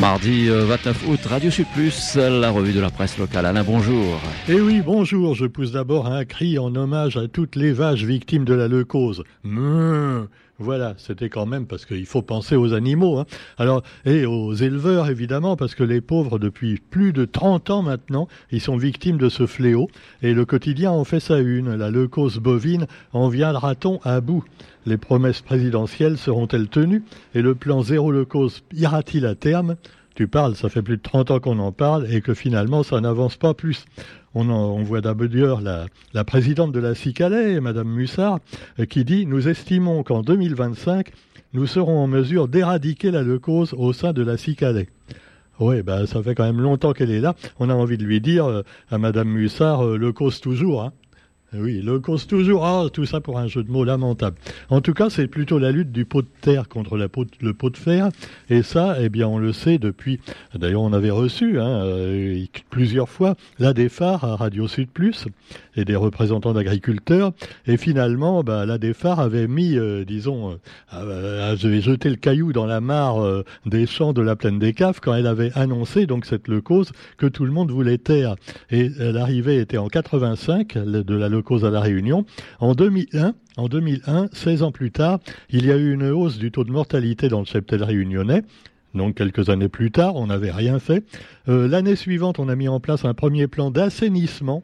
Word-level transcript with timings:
Mardi 0.00 0.48
29 0.48 1.02
euh, 1.02 1.12
août, 1.12 1.20
Radio 1.26 1.50
Sud 1.50 1.66
Plus, 1.74 2.14
la 2.14 2.50
revue 2.50 2.72
de 2.72 2.80
la 2.80 2.90
presse 2.90 3.18
locale. 3.18 3.46
Alain, 3.46 3.64
bonjour. 3.64 4.20
Eh 4.48 4.60
oui, 4.60 4.80
bonjour. 4.80 5.34
Je 5.34 5.46
pousse 5.46 5.72
d'abord 5.72 6.06
un 6.06 6.24
cri 6.24 6.56
en 6.56 6.72
hommage 6.76 7.16
à 7.16 7.26
toutes 7.26 7.56
les 7.56 7.72
vaches 7.72 8.04
victimes 8.04 8.44
de 8.44 8.54
la 8.54 8.68
leucose. 8.68 9.24
Voilà, 10.60 10.94
c'était 10.98 11.28
quand 11.28 11.46
même 11.46 11.66
parce 11.66 11.86
qu'il 11.86 12.04
faut 12.04 12.22
penser 12.22 12.56
aux 12.56 12.72
animaux. 12.72 13.20
Hein. 13.20 13.26
Alors, 13.58 13.84
et 14.04 14.26
aux 14.26 14.54
éleveurs, 14.54 15.08
évidemment, 15.08 15.54
parce 15.56 15.76
que 15.76 15.84
les 15.84 16.00
pauvres, 16.00 16.40
depuis 16.40 16.80
plus 16.90 17.12
de 17.12 17.24
30 17.24 17.70
ans 17.70 17.82
maintenant, 17.82 18.26
ils 18.50 18.60
sont 18.60 18.76
victimes 18.76 19.18
de 19.18 19.28
ce 19.28 19.46
fléau. 19.46 19.88
Et 20.20 20.34
le 20.34 20.44
quotidien 20.44 20.90
en 20.90 21.04
fait 21.04 21.20
sa 21.20 21.38
une. 21.38 21.76
La 21.76 21.90
leucose 21.90 22.38
bovine 22.38 22.88
en 23.12 23.28
viendra-t-on 23.28 24.00
à 24.02 24.20
bout? 24.20 24.42
Les 24.84 24.96
promesses 24.96 25.42
présidentielles 25.42 26.18
seront-elles 26.18 26.68
tenues? 26.68 27.04
Et 27.36 27.42
le 27.42 27.54
plan 27.54 27.82
zéro 27.82 28.10
leucose 28.10 28.64
ira-t-il 28.72 29.26
à 29.26 29.36
terme? 29.36 29.76
Tu 30.18 30.26
parles, 30.26 30.56
ça 30.56 30.68
fait 30.68 30.82
plus 30.82 30.96
de 30.96 31.02
30 31.02 31.30
ans 31.30 31.38
qu'on 31.38 31.60
en 31.60 31.70
parle 31.70 32.12
et 32.12 32.20
que 32.22 32.34
finalement 32.34 32.82
ça 32.82 33.00
n'avance 33.00 33.36
pas 33.36 33.54
plus. 33.54 33.84
On, 34.34 34.82
voit 34.82 35.00
d'abord 35.00 35.60
la, 35.60 35.86
la 36.12 36.24
présidente 36.24 36.72
de 36.72 36.80
la 36.80 36.96
CICALES, 36.96 37.60
Madame 37.60 37.86
Mussard, 37.86 38.40
euh, 38.80 38.84
qui 38.84 39.04
dit 39.04 39.26
Nous 39.26 39.46
estimons 39.46 40.02
qu'en 40.02 40.22
2025, 40.22 41.12
nous 41.52 41.68
serons 41.68 42.00
en 42.00 42.08
mesure 42.08 42.48
d'éradiquer 42.48 43.12
la 43.12 43.22
leucose 43.22 43.74
au 43.74 43.92
sein 43.92 44.12
de 44.12 44.22
la 44.22 44.36
CICALES. 44.36 44.88
Oui, 45.60 45.82
ben, 45.82 46.04
ça 46.06 46.20
fait 46.20 46.34
quand 46.34 46.44
même 46.44 46.60
longtemps 46.60 46.94
qu'elle 46.94 47.12
est 47.12 47.20
là. 47.20 47.36
On 47.60 47.70
a 47.70 47.74
envie 47.74 47.96
de 47.96 48.04
lui 48.04 48.20
dire 48.20 48.46
euh, 48.46 48.62
à 48.90 48.98
Madame 48.98 49.28
Mussard, 49.28 49.86
euh, 49.86 49.96
leucose 49.96 50.40
toujours. 50.40 50.82
Hein. 50.82 50.92
Oui, 51.54 51.80
le 51.80 51.98
cause 51.98 52.26
toujours. 52.26 52.66
Ah, 52.66 52.84
tout 52.92 53.06
ça 53.06 53.22
pour 53.22 53.38
un 53.38 53.46
jeu 53.46 53.62
de 53.62 53.70
mots 53.70 53.84
lamentable. 53.84 54.36
En 54.68 54.82
tout 54.82 54.92
cas, 54.92 55.08
c'est 55.08 55.26
plutôt 55.26 55.58
la 55.58 55.72
lutte 55.72 55.92
du 55.92 56.04
pot 56.04 56.20
de 56.20 56.28
terre 56.42 56.68
contre 56.68 56.98
le 56.98 57.08
pot 57.08 57.70
de 57.70 57.76
fer. 57.78 58.10
Et 58.50 58.62
ça, 58.62 58.96
eh 59.00 59.08
bien, 59.08 59.28
on 59.28 59.38
le 59.38 59.54
sait 59.54 59.78
depuis. 59.78 60.20
D'ailleurs, 60.54 60.82
on 60.82 60.92
avait 60.92 61.10
reçu 61.10 61.58
hein, 61.58 61.84
euh, 61.84 62.44
plusieurs 62.68 63.08
fois 63.08 63.34
la 63.58 63.72
DEFAR 63.72 64.24
à 64.24 64.36
Radio 64.36 64.68
Sud 64.68 64.90
Plus 64.90 65.26
et 65.78 65.84
des 65.84 65.96
représentants 65.96 66.52
d'agriculteurs. 66.52 67.32
Et 67.66 67.76
finalement, 67.76 68.42
bah, 68.42 68.66
la 68.66 68.78
DEFAR 68.78 69.20
avait 69.20 69.46
mis, 69.46 69.76
euh, 69.78 70.04
disons, 70.04 70.58
euh, 70.92 71.56
jeté 71.56 72.10
le 72.10 72.16
caillou 72.16 72.52
dans 72.52 72.66
la 72.66 72.80
mare 72.80 73.22
euh, 73.22 73.44
des 73.64 73.86
champs 73.86 74.12
de 74.12 74.20
la 74.20 74.36
plaine 74.36 74.58
des 74.58 74.72
Caves 74.72 75.00
quand 75.00 75.14
elle 75.14 75.26
avait 75.26 75.52
annoncé 75.54 76.06
donc 76.06 76.26
cette 76.26 76.48
le 76.48 76.60
cause 76.60 76.92
que 77.16 77.26
tout 77.26 77.44
le 77.44 77.52
monde 77.52 77.70
voulait 77.70 77.98
taire. 77.98 78.34
Et 78.70 78.88
l'arrivée 78.98 79.60
était 79.60 79.78
en 79.78 79.88
85 79.88 80.74
de 80.78 81.14
la 81.14 81.28
cause 81.42 81.64
à 81.64 81.70
La 81.70 81.80
Réunion. 81.80 82.24
En 82.60 82.74
2001, 82.74 83.34
en 83.56 83.68
2001, 83.68 84.28
16 84.32 84.62
ans 84.62 84.72
plus 84.72 84.90
tard, 84.90 85.18
il 85.50 85.66
y 85.66 85.72
a 85.72 85.76
eu 85.76 85.92
une 85.92 86.10
hausse 86.10 86.38
du 86.38 86.50
taux 86.50 86.64
de 86.64 86.70
mortalité 86.70 87.28
dans 87.28 87.40
le 87.40 87.46
cheptel 87.46 87.82
réunionnais. 87.82 88.42
Donc 88.94 89.16
quelques 89.16 89.50
années 89.50 89.68
plus 89.68 89.90
tard, 89.90 90.16
on 90.16 90.26
n'avait 90.26 90.50
rien 90.50 90.78
fait. 90.78 91.04
Euh, 91.48 91.68
l'année 91.68 91.96
suivante, 91.96 92.38
on 92.38 92.48
a 92.48 92.56
mis 92.56 92.68
en 92.68 92.80
place 92.80 93.04
un 93.04 93.14
premier 93.14 93.46
plan 93.46 93.70
d'assainissement 93.70 94.62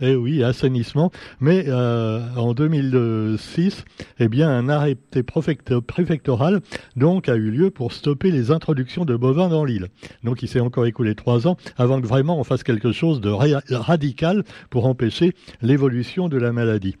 eh 0.00 0.14
oui, 0.14 0.42
assainissement. 0.42 1.10
Mais 1.40 1.64
euh, 1.68 2.20
en 2.36 2.54
2006, 2.54 3.84
eh 4.18 4.28
bien, 4.28 4.50
un 4.50 4.68
arrêté 4.68 5.22
préfectoral 5.22 6.60
donc 6.96 7.28
a 7.28 7.34
eu 7.34 7.50
lieu 7.50 7.70
pour 7.70 7.92
stopper 7.92 8.30
les 8.30 8.50
introductions 8.50 9.04
de 9.04 9.16
bovins 9.16 9.48
dans 9.48 9.64
l'île. 9.64 9.88
Donc, 10.24 10.42
il 10.42 10.48
s'est 10.48 10.60
encore 10.60 10.86
écoulé 10.86 11.14
trois 11.14 11.46
ans 11.46 11.56
avant 11.76 12.00
que 12.00 12.06
vraiment 12.06 12.38
on 12.38 12.44
fasse 12.44 12.62
quelque 12.62 12.92
chose 12.92 13.20
de 13.20 13.30
radical 13.30 14.44
pour 14.70 14.86
empêcher 14.86 15.32
l'évolution 15.62 16.28
de 16.28 16.36
la 16.36 16.52
maladie. 16.52 16.96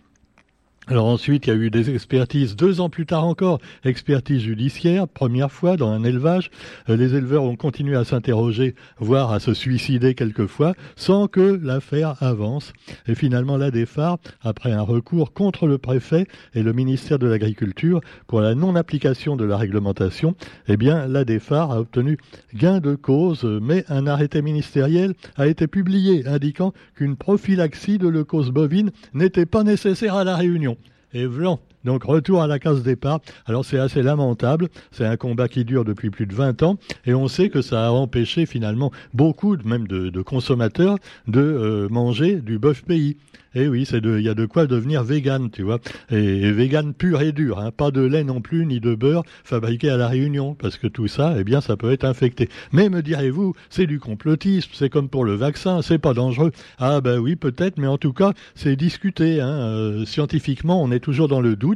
Alors 0.88 1.06
ensuite, 1.06 1.48
il 1.48 1.50
y 1.50 1.52
a 1.52 1.56
eu 1.56 1.68
des 1.68 1.90
expertises, 1.92 2.54
deux 2.54 2.80
ans 2.80 2.88
plus 2.88 3.06
tard 3.06 3.24
encore, 3.24 3.58
expertise 3.84 4.40
judiciaire, 4.40 5.08
première 5.08 5.50
fois 5.50 5.76
dans 5.76 5.90
un 5.90 6.04
élevage. 6.04 6.48
Euh, 6.88 6.96
les 6.96 7.16
éleveurs 7.16 7.42
ont 7.42 7.56
continué 7.56 7.96
à 7.96 8.04
s'interroger, 8.04 8.76
voire 9.00 9.32
à 9.32 9.40
se 9.40 9.52
suicider 9.52 10.14
quelquefois, 10.14 10.74
sans 10.94 11.26
que 11.26 11.58
l'affaire 11.60 12.22
avance. 12.22 12.72
Et 13.08 13.16
finalement, 13.16 13.56
la 13.56 13.72
DEFAR, 13.72 14.18
après 14.42 14.70
un 14.70 14.82
recours 14.82 15.32
contre 15.32 15.66
le 15.66 15.78
préfet 15.78 16.28
et 16.54 16.62
le 16.62 16.72
ministère 16.72 17.18
de 17.18 17.26
l'Agriculture 17.26 18.00
pour 18.28 18.40
la 18.40 18.54
non-application 18.54 19.34
de 19.34 19.44
la 19.44 19.56
réglementation, 19.56 20.36
eh 20.68 20.76
bien, 20.76 21.08
la 21.08 21.24
DEFAR 21.24 21.72
a 21.72 21.80
obtenu 21.80 22.16
gain 22.54 22.78
de 22.78 22.94
cause, 22.94 23.42
mais 23.60 23.84
un 23.88 24.06
arrêté 24.06 24.40
ministériel 24.40 25.14
a 25.36 25.48
été 25.48 25.66
publié 25.66 26.28
indiquant 26.28 26.72
qu'une 26.94 27.16
prophylaxie 27.16 27.98
de 27.98 28.06
leucose 28.06 28.52
bovine 28.52 28.92
n'était 29.14 29.46
pas 29.46 29.64
nécessaire 29.64 30.14
à 30.14 30.22
la 30.22 30.36
Réunion 30.36 30.75
et. 31.12 31.60
Donc 31.86 32.02
retour 32.02 32.42
à 32.42 32.48
la 32.48 32.58
case 32.58 32.82
départ. 32.82 33.20
Alors 33.46 33.64
c'est 33.64 33.78
assez 33.78 34.02
lamentable, 34.02 34.68
c'est 34.90 35.06
un 35.06 35.16
combat 35.16 35.48
qui 35.48 35.64
dure 35.64 35.84
depuis 35.84 36.10
plus 36.10 36.26
de 36.26 36.34
20 36.34 36.62
ans 36.64 36.78
et 37.06 37.14
on 37.14 37.28
sait 37.28 37.48
que 37.48 37.62
ça 37.62 37.86
a 37.86 37.90
empêché 37.90 38.44
finalement 38.44 38.90
beaucoup 39.14 39.56
même 39.64 39.86
de, 39.86 40.22
consommateurs 40.22 40.96
de 41.28 41.40
euh, 41.40 41.88
manger 41.88 42.40
du 42.40 42.58
bœuf 42.58 42.82
pays. 42.82 43.16
Eh 43.58 43.68
oui, 43.68 43.86
c'est 43.86 44.04
il 44.04 44.20
y 44.20 44.28
a 44.28 44.34
de 44.34 44.44
quoi 44.44 44.66
devenir 44.66 45.02
vegan, 45.02 45.50
tu 45.50 45.62
vois. 45.62 45.78
Et, 46.10 46.52
vegan 46.52 46.92
pur 46.92 47.22
et 47.22 47.32
dur, 47.32 47.58
hein. 47.58 47.70
pas 47.70 47.90
de 47.90 48.02
lait 48.02 48.22
non 48.22 48.42
plus, 48.42 48.66
ni 48.66 48.80
de 48.80 48.94
beurre 48.94 49.22
fabriqué 49.44 49.88
à 49.88 49.96
la 49.96 50.08
Réunion, 50.08 50.54
parce 50.54 50.76
que 50.76 50.86
tout 50.86 51.08
ça, 51.08 51.34
eh 51.38 51.42
bien, 51.42 51.62
ça 51.62 51.74
peut 51.78 51.90
être 51.90 52.04
infecté. 52.04 52.50
Mais 52.72 52.90
me 52.90 53.00
direz-vous, 53.00 53.54
c'est 53.70 53.86
du 53.86 53.98
complotisme, 53.98 54.70
c'est 54.74 54.90
comme 54.90 55.08
pour 55.08 55.24
le 55.24 55.34
vaccin, 55.34 55.80
c'est 55.80 55.96
pas 55.98 56.12
dangereux. 56.12 56.52
Ah 56.78 57.00
ben 57.00 57.18
oui, 57.18 57.34
peut-être, 57.34 57.78
mais 57.78 57.86
en 57.86 57.96
tout 57.96 58.12
cas, 58.12 58.34
c'est 58.54 58.76
discuté. 58.76 59.40
Hein. 59.40 59.48
Euh, 59.48 60.04
scientifiquement, 60.04 60.82
on 60.82 60.90
est 60.90 61.00
toujours 61.00 61.28
dans 61.28 61.40
le 61.40 61.56
doute, 61.56 61.75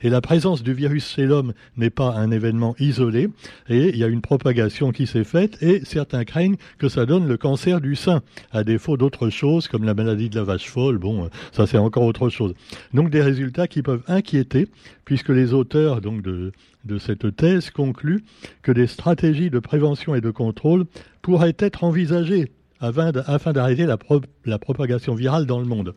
et 0.00 0.08
la 0.08 0.20
présence 0.20 0.62
du 0.62 0.72
virus 0.72 1.08
chez 1.14 1.26
l'homme 1.26 1.52
n'est 1.76 1.90
pas 1.90 2.14
un 2.14 2.30
événement 2.30 2.74
isolé, 2.78 3.28
et 3.68 3.88
il 3.88 3.96
y 3.96 4.04
a 4.04 4.08
une 4.08 4.20
propagation 4.20 4.92
qui 4.92 5.06
s'est 5.06 5.24
faite, 5.24 5.62
et 5.62 5.84
certains 5.84 6.24
craignent 6.24 6.56
que 6.78 6.88
ça 6.88 7.06
donne 7.06 7.26
le 7.26 7.36
cancer 7.36 7.80
du 7.80 7.96
sein, 7.96 8.22
à 8.52 8.64
défaut 8.64 8.96
d'autres 8.96 9.30
choses 9.30 9.68
comme 9.68 9.84
la 9.84 9.94
maladie 9.94 10.30
de 10.30 10.36
la 10.36 10.44
vache 10.44 10.68
folle. 10.68 10.98
Bon, 10.98 11.28
ça 11.52 11.66
c'est 11.66 11.78
encore 11.78 12.04
autre 12.04 12.28
chose. 12.28 12.54
Donc 12.92 13.10
des 13.10 13.22
résultats 13.22 13.66
qui 13.66 13.82
peuvent 13.82 14.04
inquiéter, 14.08 14.68
puisque 15.04 15.30
les 15.30 15.52
auteurs 15.52 16.00
de 16.00 16.98
cette 16.98 17.36
thèse 17.36 17.70
concluent 17.70 18.24
que 18.62 18.72
des 18.72 18.86
stratégies 18.86 19.50
de 19.50 19.58
prévention 19.58 20.14
et 20.14 20.20
de 20.20 20.30
contrôle 20.30 20.86
pourraient 21.22 21.56
être 21.58 21.84
envisagées 21.84 22.50
afin 22.84 23.52
d'arrêter 23.52 23.86
la, 23.86 24.58
propagation 24.58 25.14
virale 25.14 25.46
dans 25.46 25.58
le 25.58 25.66
monde. 25.66 25.94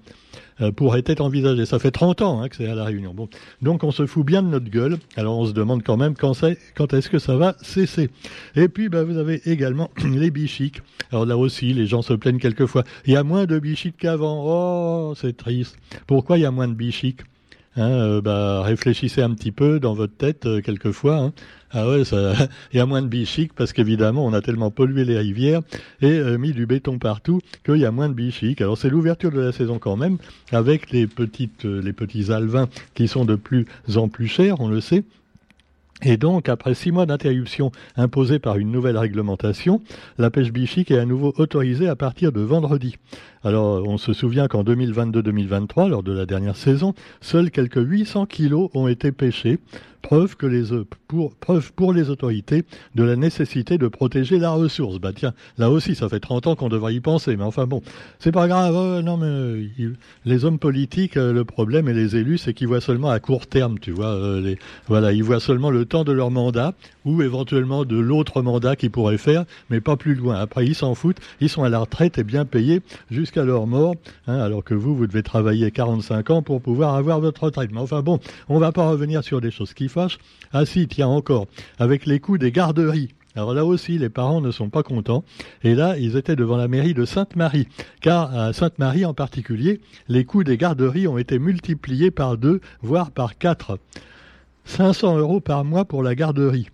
Euh, 0.59 0.71
pourrait 0.71 1.03
être 1.05 1.21
envisagé. 1.21 1.67
Ça 1.67 1.77
fait 1.77 1.91
30 1.91 2.23
ans 2.23 2.41
hein, 2.41 2.49
que 2.49 2.55
c'est 2.55 2.67
à 2.67 2.73
la 2.73 2.83
Réunion. 2.83 3.15
Donc 3.61 3.83
on 3.83 3.91
se 3.91 4.07
fout 4.07 4.25
bien 4.25 4.41
de 4.41 4.47
notre 4.47 4.69
gueule. 4.69 4.97
Alors 5.15 5.37
on 5.37 5.45
se 5.45 5.51
demande 5.51 5.83
quand 5.83 5.97
même 5.97 6.15
quand, 6.15 6.33
quand 6.75 6.93
est-ce 6.93 7.11
que 7.11 7.19
ça 7.19 7.37
va 7.37 7.55
cesser. 7.61 8.09
Et 8.55 8.67
puis 8.67 8.89
bah, 8.89 9.03
vous 9.03 9.17
avez 9.17 9.41
également 9.45 9.91
les 10.03 10.31
bichiques. 10.31 10.81
Alors 11.11 11.27
là 11.27 11.37
aussi, 11.37 11.73
les 11.73 11.85
gens 11.85 12.01
se 12.01 12.13
plaignent 12.13 12.39
quelquefois. 12.39 12.83
Il 13.05 13.13
y 13.13 13.17
a 13.17 13.23
moins 13.23 13.45
de 13.45 13.59
bichiques 13.59 13.97
qu'avant. 13.97 14.43
Oh, 14.45 15.13
c'est 15.15 15.37
triste. 15.37 15.77
Pourquoi 16.07 16.39
il 16.39 16.41
y 16.41 16.45
a 16.45 16.51
moins 16.51 16.67
de 16.67 16.73
bichiques? 16.73 17.21
Hein, 17.77 17.91
euh, 17.91 18.21
bah, 18.21 18.63
réfléchissez 18.63 19.21
un 19.21 19.33
petit 19.35 19.51
peu 19.51 19.79
dans 19.79 19.93
votre 19.93 20.15
tête 20.15 20.47
euh, 20.47 20.61
quelquefois. 20.61 21.17
Hein. 21.17 21.33
Ah 21.69 21.87
ouais, 21.87 22.05
ça, 22.05 22.33
il 22.73 22.77
y 22.77 22.79
a 22.79 22.87
moins 22.87 23.03
de 23.03 23.07
bichiques 23.07 23.53
parce 23.53 23.71
qu'évidemment 23.71 24.25
on 24.25 24.33
a 24.33 24.41
tellement 24.41 24.71
pollué 24.71 25.05
les 25.05 25.19
rivières 25.19 25.61
et 26.01 26.17
euh, 26.17 26.39
mis 26.39 26.53
du 26.53 26.65
béton 26.65 26.97
partout 26.97 27.39
qu'il 27.63 27.77
y 27.77 27.85
a 27.85 27.91
moins 27.91 28.09
de 28.09 28.15
bichiques. 28.15 28.61
Alors 28.61 28.79
c'est 28.79 28.89
l'ouverture 28.89 29.31
de 29.31 29.39
la 29.39 29.51
saison 29.51 29.77
quand 29.77 29.95
même 29.95 30.17
avec 30.51 30.89
les 30.89 31.05
petites, 31.05 31.65
les 31.65 31.93
petits 31.93 32.31
alvins 32.31 32.67
qui 32.95 33.07
sont 33.07 33.25
de 33.25 33.35
plus 33.35 33.67
en 33.95 34.07
plus 34.07 34.27
chers, 34.27 34.59
on 34.59 34.69
le 34.69 34.81
sait. 34.81 35.03
Et 36.03 36.17
donc, 36.17 36.47
après 36.47 36.75
six 36.75 36.91
mois 36.91 37.05
d'interruption 37.05 37.71
imposée 37.95 38.37
par 38.37 38.57
une 38.57 38.71
nouvelle 38.71 38.97
réglementation, 38.97 39.81
la 40.17 40.29
pêche 40.29 40.51
bichique 40.51 40.91
est 40.91 40.99
à 40.99 41.05
nouveau 41.05 41.33
autorisée 41.37 41.87
à 41.87 41.95
partir 41.95 42.31
de 42.31 42.41
vendredi. 42.41 42.97
Alors, 43.43 43.87
on 43.87 43.97
se 43.97 44.13
souvient 44.13 44.47
qu'en 44.47 44.63
2022-2023, 44.63 45.89
lors 45.89 46.03
de 46.03 46.11
la 46.11 46.25
dernière 46.25 46.55
saison, 46.55 46.93
seuls 47.21 47.49
quelques 47.49 47.81
800 47.83 48.27
kilos 48.27 48.69
ont 48.75 48.87
été 48.87 49.11
pêchés, 49.11 49.59
preuve, 50.01 50.35
que 50.35 50.45
les, 50.45 50.65
pour, 51.07 51.35
preuve 51.35 51.73
pour 51.73 51.93
les 51.93 52.09
autorités 52.09 52.63
de 52.95 53.03
la 53.03 53.15
nécessité 53.15 53.77
de 53.77 53.87
protéger 53.87 54.39
la 54.39 54.51
ressource. 54.51 54.99
Bah 54.99 55.11
tiens, 55.15 55.33
là 55.57 55.69
aussi, 55.69 55.95
ça 55.95 56.09
fait 56.09 56.19
30 56.19 56.47
ans 56.47 56.55
qu'on 56.55 56.69
devrait 56.69 56.95
y 56.95 56.99
penser, 56.99 57.35
mais 57.35 57.43
enfin 57.43 57.65
bon, 57.65 57.81
c'est 58.19 58.31
pas 58.31 58.47
grave. 58.47 58.75
Euh, 58.75 59.01
non, 59.01 59.17
mais 59.17 59.69
les 60.25 60.45
hommes 60.45 60.59
politiques, 60.59 61.17
euh, 61.17 61.33
le 61.33 61.45
problème 61.45 61.87
et 61.87 61.93
les 61.93 62.15
élus, 62.15 62.37
c'est 62.37 62.53
qu'ils 62.53 62.67
voient 62.67 62.81
seulement 62.81 63.09
à 63.09 63.19
court 63.19 63.47
terme, 63.47 63.79
tu 63.79 63.91
vois. 63.91 64.07
Euh, 64.07 64.41
les, 64.41 64.59
voilà, 64.87 65.13
ils 65.13 65.23
voient 65.23 65.39
seulement 65.39 65.69
le 65.69 65.85
temps 65.85 66.03
de 66.03 66.11
leur 66.11 66.31
mandat 66.31 66.73
ou 67.05 67.21
éventuellement 67.21 67.85
de 67.85 67.97
l'autre 67.97 68.41
mandat 68.41 68.75
qu'ils 68.75 68.91
pourraient 68.91 69.17
faire, 69.17 69.45
mais 69.69 69.79
pas 69.79 69.95
plus 69.95 70.15
loin. 70.15 70.35
Après, 70.35 70.65
ils 70.65 70.75
s'en 70.75 70.93
foutent, 70.93 71.19
ils 71.39 71.49
sont 71.49 71.63
à 71.63 71.69
la 71.69 71.79
retraite 71.79 72.17
et 72.17 72.23
bien 72.23 72.45
payés 72.45 72.81
jusqu'à 73.09 73.45
leur 73.45 73.65
mort, 73.65 73.95
hein, 74.27 74.39
alors 74.39 74.63
que 74.63 74.73
vous, 74.73 74.95
vous 74.95 75.07
devez 75.07 75.23
travailler 75.23 75.71
45 75.71 76.29
ans 76.29 76.41
pour 76.41 76.61
pouvoir 76.61 76.95
avoir 76.95 77.19
votre 77.19 77.43
retraite. 77.43 77.71
Mais 77.71 77.79
enfin 77.79 78.01
bon, 78.01 78.19
on 78.49 78.59
va 78.59 78.71
pas 78.71 78.89
revenir 78.89 79.23
sur 79.23 79.41
des 79.41 79.51
choses 79.51 79.73
qui 79.73 79.86
ah 80.51 80.65
si, 80.65 80.87
tiens 80.87 81.07
encore, 81.07 81.47
avec 81.79 82.05
les 82.05 82.19
coûts 82.19 82.37
des 82.37 82.51
garderies. 82.51 83.09
Alors 83.35 83.53
là 83.53 83.65
aussi, 83.65 83.99
les 83.99 84.09
parents 84.09 84.41
ne 84.41 84.49
sont 84.49 84.69
pas 84.69 84.81
contents. 84.81 85.23
Et 85.63 85.75
là, 85.75 85.97
ils 85.99 86.17
étaient 86.17 86.35
devant 86.35 86.57
la 86.57 86.67
mairie 86.67 86.95
de 86.95 87.05
Sainte-Marie. 87.05 87.67
Car 88.01 88.35
à 88.35 88.51
Sainte-Marie 88.51 89.05
en 89.05 89.13
particulier, 89.13 89.79
les 90.07 90.25
coûts 90.25 90.43
des 90.43 90.57
garderies 90.57 91.07
ont 91.07 91.19
été 91.19 91.37
multipliés 91.37 92.09
par 92.09 92.37
deux, 92.37 92.61
voire 92.81 93.11
par 93.11 93.37
quatre. 93.37 93.77
500 94.65 95.19
euros 95.19 95.39
par 95.39 95.63
mois 95.63 95.85
pour 95.85 96.01
la 96.01 96.15
garderie. 96.15 96.69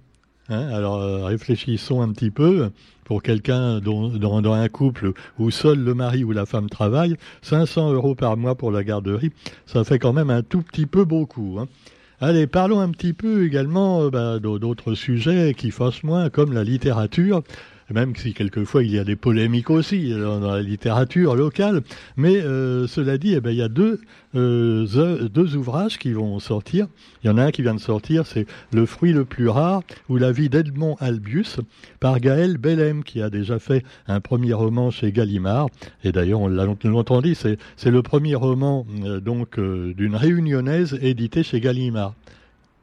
Hein. 0.49 0.67
alors 0.73 1.01
euh, 1.01 1.25
réfléchissons 1.25 2.01
un 2.01 2.11
petit 2.11 2.31
peu. 2.31 2.69
Pour 3.03 3.21
quelqu'un 3.21 3.81
dans, 3.81 4.53
un 4.53 4.69
couple 4.69 5.11
où 5.37 5.51
seul 5.51 5.79
le 5.79 5.93
mari 5.93 6.23
ou 6.23 6.31
la 6.31 6.45
femme 6.45 6.69
travaille, 6.69 7.17
500 7.41 7.91
euros 7.91 8.15
par 8.15 8.37
mois 8.37 8.55
pour 8.55 8.71
la 8.71 8.85
garderie, 8.85 9.31
ça 9.65 9.83
fait 9.83 9.99
quand 9.99 10.13
même 10.13 10.29
un 10.29 10.41
tout 10.41 10.61
petit 10.61 10.85
peu 10.85 11.03
beaucoup. 11.03 11.57
Hein. 11.59 11.67
Allez, 12.25 12.47
parlons 12.47 12.79
un 12.79 12.89
petit 12.91 13.11
peu 13.11 13.45
également 13.45 14.03
euh, 14.03 14.09
bah, 14.09 14.39
d'autres 14.39 14.93
sujets 14.93 15.53
qui 15.53 15.71
fassent 15.71 16.03
moins, 16.03 16.29
comme 16.29 16.53
la 16.53 16.63
littérature 16.63 17.43
même 17.89 18.15
si 18.15 18.33
quelquefois 18.33 18.83
il 18.83 18.91
y 18.91 18.99
a 18.99 19.03
des 19.03 19.15
polémiques 19.15 19.69
aussi 19.69 20.11
dans, 20.11 20.39
la 20.39 20.61
littérature 20.61 21.35
locale. 21.35 21.81
Mais 22.17 22.37
euh, 22.37 22.87
cela 22.87 23.17
dit, 23.17 23.33
eh 23.33 23.41
ben, 23.41 23.51
il 23.51 23.57
y 23.57 23.61
a 23.61 23.69
deux, 23.69 24.01
euh, 24.35 25.27
deux 25.29 25.55
ouvrages 25.55 25.97
qui 25.97 26.13
vont 26.13 26.39
sortir. 26.39 26.87
Il 27.23 27.27
y 27.27 27.29
en 27.29 27.37
a 27.37 27.43
un 27.45 27.51
qui 27.51 27.61
vient 27.61 27.75
de 27.75 27.79
sortir, 27.79 28.25
c'est 28.25 28.45
Le 28.71 28.85
fruit 28.85 29.13
le 29.13 29.25
plus 29.25 29.49
rare 29.49 29.81
ou 30.09 30.17
La 30.17 30.31
vie 30.31 30.49
d'Edmond 30.49 30.95
Albius 30.99 31.59
par 31.99 32.19
Gaël 32.19 32.57
Bellem, 32.57 33.03
qui 33.03 33.21
a 33.21 33.29
déjà 33.29 33.59
fait 33.59 33.83
un 34.07 34.19
premier 34.19 34.53
roman 34.53 34.91
chez 34.91 35.11
Gallimard. 35.11 35.67
Et 36.03 36.11
d'ailleurs, 36.11 36.41
on 36.41 36.47
l'a 36.47 36.67
dit, 37.21 37.35
c'est 37.35 37.91
le 37.91 38.01
premier 38.01 38.35
roman 38.35 38.85
euh, 39.03 39.19
donc 39.19 39.59
d'une 39.59 40.15
réunionnaise 40.15 40.97
édité 41.01 41.43
chez 41.43 41.59
Gallimard 41.59 42.15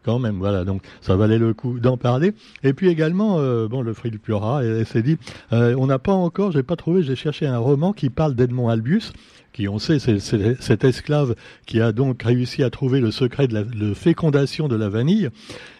quand 0.04 0.18
même. 0.18 0.38
Voilà, 0.38 0.64
donc 0.64 0.82
ça 1.00 1.16
valait 1.16 1.38
le 1.38 1.54
coup 1.54 1.78
d'en 1.78 1.96
parler. 1.96 2.32
Et 2.62 2.72
puis 2.72 2.88
également, 2.88 3.38
euh, 3.38 3.68
bon, 3.68 3.82
le 3.82 3.92
fruit 3.92 4.10
du 4.10 4.18
Pura, 4.18 4.64
elle 4.64 4.86
s'est 4.86 5.02
dit, 5.02 5.18
euh, 5.52 5.74
on 5.78 5.86
n'a 5.86 5.98
pas 5.98 6.12
encore, 6.12 6.52
j'ai 6.52 6.62
pas 6.62 6.76
trouvé, 6.76 7.02
j'ai 7.02 7.16
cherché 7.16 7.46
un 7.46 7.58
roman 7.58 7.92
qui 7.92 8.10
parle 8.10 8.34
d'Edmond 8.34 8.68
Albius, 8.68 9.12
qui 9.52 9.68
on 9.68 9.78
sait, 9.78 9.98
c'est 9.98 10.20
cet 10.20 10.84
esclave 10.84 11.34
qui 11.66 11.80
a 11.80 11.92
donc 11.92 12.22
réussi 12.22 12.62
à 12.62 12.70
trouver 12.70 13.00
le 13.00 13.10
secret 13.10 13.48
de 13.48 13.54
la 13.54 13.94
fécondation 13.94 14.68
de 14.68 14.76
la 14.76 14.88
vanille. 14.88 15.28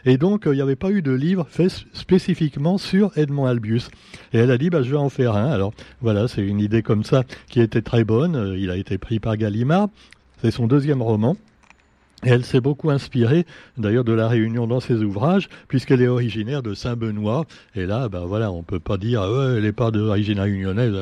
Et 0.05 0.17
donc, 0.17 0.47
euh, 0.47 0.53
il 0.53 0.57
n'y 0.57 0.63
avait 0.63 0.77
pas 0.77 0.91
eu 0.91 1.03
de 1.03 1.13
livre 1.13 1.47
fait 1.49 1.69
spécifiquement 1.93 2.79
sur 2.79 3.17
Edmond 3.17 3.47
Albius. 3.47 3.91
Et 4.33 4.39
elle 4.39 4.51
a 4.51 4.59
dit, 4.59 4.71
bah, 4.71 4.83
je 4.83 4.91
vais 4.91 4.97
en 4.97 5.09
faire 5.09 5.37
un. 5.37 5.51
Alors 5.51 5.73
voilà, 6.01 6.27
c'est 6.27 6.43
une 6.43 6.61
idée 6.61 6.83
comme 6.83 7.05
ça 7.05 7.25
qui 7.49 7.61
était 7.61 7.83
très 7.83 8.05
bonne. 8.05 8.57
Il 8.59 8.71
a 8.71 8.77
été 8.77 8.99
pris 8.99 9.21
par 9.21 9.37
Gallimard. 9.37 9.89
C'est 10.43 10.51
son 10.51 10.67
deuxième 10.67 11.03
roman. 11.03 11.37
Elle 12.23 12.45
s'est 12.45 12.61
beaucoup 12.61 12.91
inspirée, 12.91 13.47
d'ailleurs, 13.79 14.05
de 14.05 14.13
la 14.13 14.29
Réunion 14.29 14.67
dans 14.67 14.81
ses 14.81 15.03
ouvrages, 15.03 15.49
puisqu'elle 15.69 16.03
est 16.03 16.09
originaire 16.09 16.63
de 16.63 16.75
Saint-Benoît. 16.75 17.47
Et 17.75 17.87
là, 17.87 18.09
ben 18.09 18.27
voilà, 18.27 18.53
on 18.53 18.63
peut 18.63 18.81
pas 18.81 18.99
dire, 18.99 19.23
ouais, 19.23 19.57
elle 19.57 19.63
n'est 19.63 19.73
pas 19.73 19.91
d'origine 19.91 20.41
réunionnaise. 20.41 20.95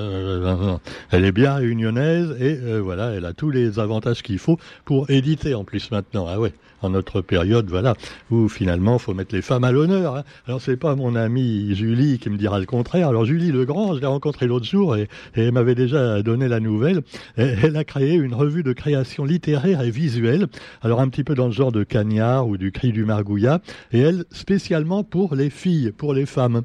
Elle 1.11 1.25
est 1.25 1.33
bien 1.33 1.55
réunionnaise 1.55 2.37
et 2.41 2.59
euh, 2.63 2.79
voilà, 2.79 3.11
elle 3.11 3.25
a 3.25 3.33
tous 3.33 3.51
les 3.51 3.79
avantages 3.79 4.23
qu'il 4.23 4.39
faut 4.39 4.59
pour 4.85 5.11
éditer 5.11 5.55
en 5.55 5.65
plus 5.65 5.91
maintenant. 5.91 6.27
Ah 6.29 6.39
ouais 6.39 6.53
en 6.83 6.91
notre 6.91 7.21
période, 7.21 7.69
voilà, 7.69 7.95
où 8.31 8.49
finalement, 8.49 8.99
faut 8.99 9.15
mettre 9.15 9.35
les 9.35 9.43
femmes 9.43 9.65
à 9.65 9.73
l'honneur. 9.73 10.17
Hein. 10.17 10.25
Alors, 10.47 10.61
c'est 10.61 10.77
pas 10.77 10.95
mon 10.95 11.15
amie 11.15 11.75
Julie 11.75 12.19
qui 12.19 12.31
me 12.31 12.37
dira 12.37 12.59
le 12.59 12.67
contraire. 12.67 13.09
Alors, 13.09 13.25
Julie 13.25 13.53
Legrand, 13.53 13.95
je 13.95 14.01
l'ai 14.01 14.07
rencontrée 14.07 14.47
l'autre 14.47 14.67
jour 14.67 14.97
et, 14.97 15.09
elle 15.35 15.53
m'avait 15.53 15.75
déjà 15.75 16.23
donné 16.23 16.49
la 16.49 16.61
nouvelle. 16.61 17.03
elle 17.37 17.77
a 17.77 17.85
créé 17.85 18.15
une 18.15 18.35
revue 18.35 18.63
de 18.63 18.73
création 18.73 19.25
littéraire 19.25 19.83
et 19.83 19.91
visuelle. 19.91 20.47
Alors, 20.83 21.01
un 21.01 21.09
petit 21.09 21.25
peu 21.25 21.35
dans 21.35 21.47
le 21.47 21.53
genre 21.53 21.73
de 21.73 21.85
Cagnard 21.85 22.49
ou 22.49 22.57
du 22.57 22.73
Cri 22.73 22.93
du 22.93 23.05
Margouillat. 23.05 23.61
Et 23.93 24.01
elle, 24.01 24.25
spécialement 24.31 25.05
pour 25.05 25.35
les 25.35 25.51
filles, 25.51 25.93
pour 25.97 26.15
les 26.15 26.27
femmes. 26.27 26.63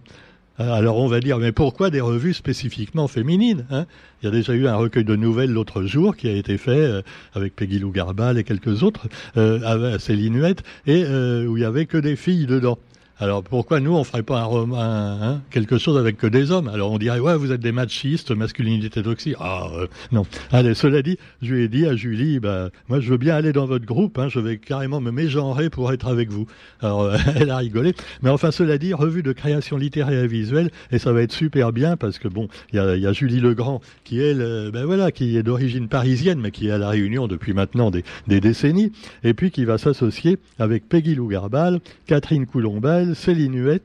Euh, 0.59 0.71
alors 0.71 0.97
on 0.97 1.07
va 1.07 1.19
dire, 1.19 1.39
mais 1.39 1.51
pourquoi 1.51 1.89
des 1.89 2.01
revues 2.01 2.33
spécifiquement 2.33 3.07
féminines 3.07 3.65
hein? 3.71 3.85
Il 4.21 4.27
y 4.27 4.29
a 4.29 4.31
déjà 4.31 4.53
eu 4.53 4.67
un 4.67 4.75
recueil 4.75 5.03
de 5.03 5.17
nouvelles 5.17 5.51
l'autre 5.51 5.83
jour 5.83 6.15
qui 6.15 6.29
a 6.29 6.31
été 6.31 6.57
fait 6.57 6.71
euh, 6.71 7.01
avec 7.33 7.55
Peggy 7.57 7.79
Lou 7.79 7.91
Garbal 7.91 8.37
et 8.37 8.45
quelques 8.45 8.81
autres, 8.81 9.07
euh, 9.35 9.59
avec 9.63 9.99
Céline 9.99 10.39
Huette, 10.39 10.63
et 10.87 11.03
euh, 11.05 11.45
où 11.45 11.57
il 11.57 11.61
y 11.61 11.65
avait 11.65 11.85
que 11.85 11.97
des 11.97 12.15
filles 12.15 12.45
dedans. 12.45 12.77
Alors 13.19 13.43
pourquoi 13.43 13.79
nous 13.79 13.93
on 13.95 14.03
ferait 14.03 14.23
pas 14.23 14.41
un, 14.41 14.45
roman, 14.45 14.79
hein, 14.79 15.41
quelque 15.51 15.77
chose 15.77 15.99
avec 15.99 16.17
que 16.17 16.25
des 16.25 16.49
hommes? 16.49 16.67
Alors 16.67 16.91
on 16.91 16.97
dirait 16.97 17.19
ouais 17.19 17.37
vous 17.37 17.51
êtes 17.51 17.61
des 17.61 17.71
machistes, 17.71 18.31
masculinité 18.31 19.03
toxique. 19.03 19.35
Ah 19.39 19.67
euh, 19.71 19.87
non. 20.11 20.25
Allez, 20.51 20.73
cela 20.73 21.03
dit, 21.03 21.19
je 21.43 21.53
lui 21.53 21.63
ai 21.63 21.67
dit 21.67 21.85
à 21.85 21.95
Julie, 21.95 22.39
bah 22.39 22.69
moi 22.89 22.99
je 22.99 23.09
veux 23.11 23.17
bien 23.17 23.35
aller 23.35 23.53
dans 23.53 23.67
votre 23.67 23.85
groupe, 23.85 24.17
hein, 24.17 24.29
je 24.29 24.39
vais 24.39 24.57
carrément 24.57 24.99
me 24.99 25.11
mégenrer 25.11 25.69
pour 25.69 25.93
être 25.93 26.07
avec 26.07 26.29
vous. 26.31 26.47
Alors 26.81 27.03
euh, 27.03 27.17
elle 27.35 27.51
a 27.51 27.57
rigolé, 27.57 27.93
mais 28.23 28.31
enfin 28.31 28.49
cela 28.49 28.79
dit, 28.79 28.95
revue 28.95 29.21
de 29.21 29.31
création 29.31 29.77
littéraire 29.77 30.23
et 30.23 30.27
visuelle 30.27 30.71
et 30.91 30.97
ça 30.97 31.13
va 31.13 31.21
être 31.21 31.33
super 31.33 31.71
bien 31.71 31.97
parce 31.97 32.17
que 32.17 32.27
bon, 32.27 32.47
il 32.71 32.77
y 32.77 32.79
a, 32.79 32.95
y 32.95 33.05
a, 33.05 33.13
Julie 33.13 33.39
Legrand 33.39 33.79
qui 34.05 34.19
elle, 34.19 34.41
euh, 34.41 34.71
ben 34.71 34.85
voilà, 34.85 35.11
qui 35.11 35.37
est 35.37 35.43
d'origine 35.43 35.87
parisienne 35.87 36.39
mais 36.39 36.49
qui 36.49 36.67
est 36.67 36.71
à 36.71 36.79
la 36.79 36.89
Réunion 36.89 37.27
depuis 37.27 37.53
maintenant 37.53 37.91
des, 37.91 38.03
des 38.27 38.39
décennies 38.39 38.91
et 39.23 39.35
puis 39.35 39.51
qui 39.51 39.65
va 39.65 39.77
s'associer 39.77 40.39
avec 40.57 40.89
Peggy 40.89 41.13
Lou 41.13 41.27
Garbal, 41.27 41.79
Catherine 42.07 42.47
Céline 43.15 43.79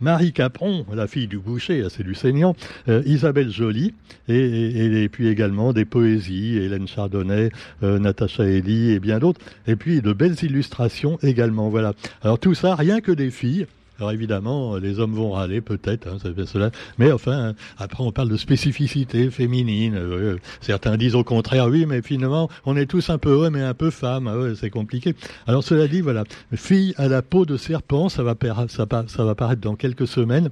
Marie 0.00 0.32
Capron, 0.32 0.86
la 0.92 1.06
fille 1.06 1.26
du 1.26 1.38
boucher, 1.38 1.84
c'est 1.90 2.02
du 2.02 2.14
saignant, 2.14 2.54
euh, 2.88 3.02
Isabelle 3.06 3.50
Joly, 3.50 3.94
et, 4.28 5.08
puis 5.10 5.28
également 5.28 5.72
des 5.72 5.84
poésies, 5.84 6.56
Hélène 6.58 6.86
Chardonnay, 6.86 7.50
euh, 7.82 7.98
Natacha 7.98 8.44
Ellie 8.44 8.92
et 8.92 9.00
bien 9.00 9.18
d'autres, 9.18 9.40
et 9.66 9.76
puis 9.76 10.00
de 10.00 10.12
belles 10.12 10.36
illustrations 10.42 11.18
également. 11.22 11.68
Voilà. 11.68 11.94
Alors 12.22 12.38
tout 12.38 12.54
ça, 12.54 12.74
rien 12.74 13.00
que 13.00 13.12
des 13.12 13.30
filles. 13.30 13.66
Alors 14.00 14.12
évidemment, 14.12 14.76
les 14.76 14.98
hommes 14.98 15.12
vont 15.12 15.32
râler 15.32 15.60
peut-être, 15.60 16.08
hein, 16.08 16.16
cela. 16.46 16.70
Mais 16.98 17.12
enfin, 17.12 17.54
après 17.78 18.02
on 18.02 18.12
parle 18.12 18.30
de 18.30 18.38
spécificité 18.38 19.30
féminine. 19.30 19.94
Euh, 19.94 20.38
certains 20.62 20.96
disent 20.96 21.14
au 21.14 21.22
contraire, 21.22 21.66
oui, 21.68 21.84
mais 21.86 22.00
finalement, 22.00 22.48
on 22.64 22.78
est 22.78 22.86
tous 22.86 23.10
un 23.10 23.18
peu 23.18 23.30
hommes 23.30 23.56
et 23.56 23.62
un 23.62 23.74
peu 23.74 23.90
femmes. 23.90 24.26
Ah 24.26 24.54
c'est 24.58 24.70
compliqué. 24.70 25.14
Alors 25.46 25.62
cela 25.62 25.86
dit, 25.86 26.00
voilà, 26.00 26.24
fille 26.54 26.94
à 26.96 27.08
la 27.08 27.20
peau 27.20 27.44
de 27.44 27.58
serpent, 27.58 28.08
ça 28.08 28.22
va, 28.22 28.34
ça 28.66 29.24
va 29.24 29.34
paraître 29.34 29.60
dans 29.60 29.76
quelques 29.76 30.08
semaines. 30.08 30.48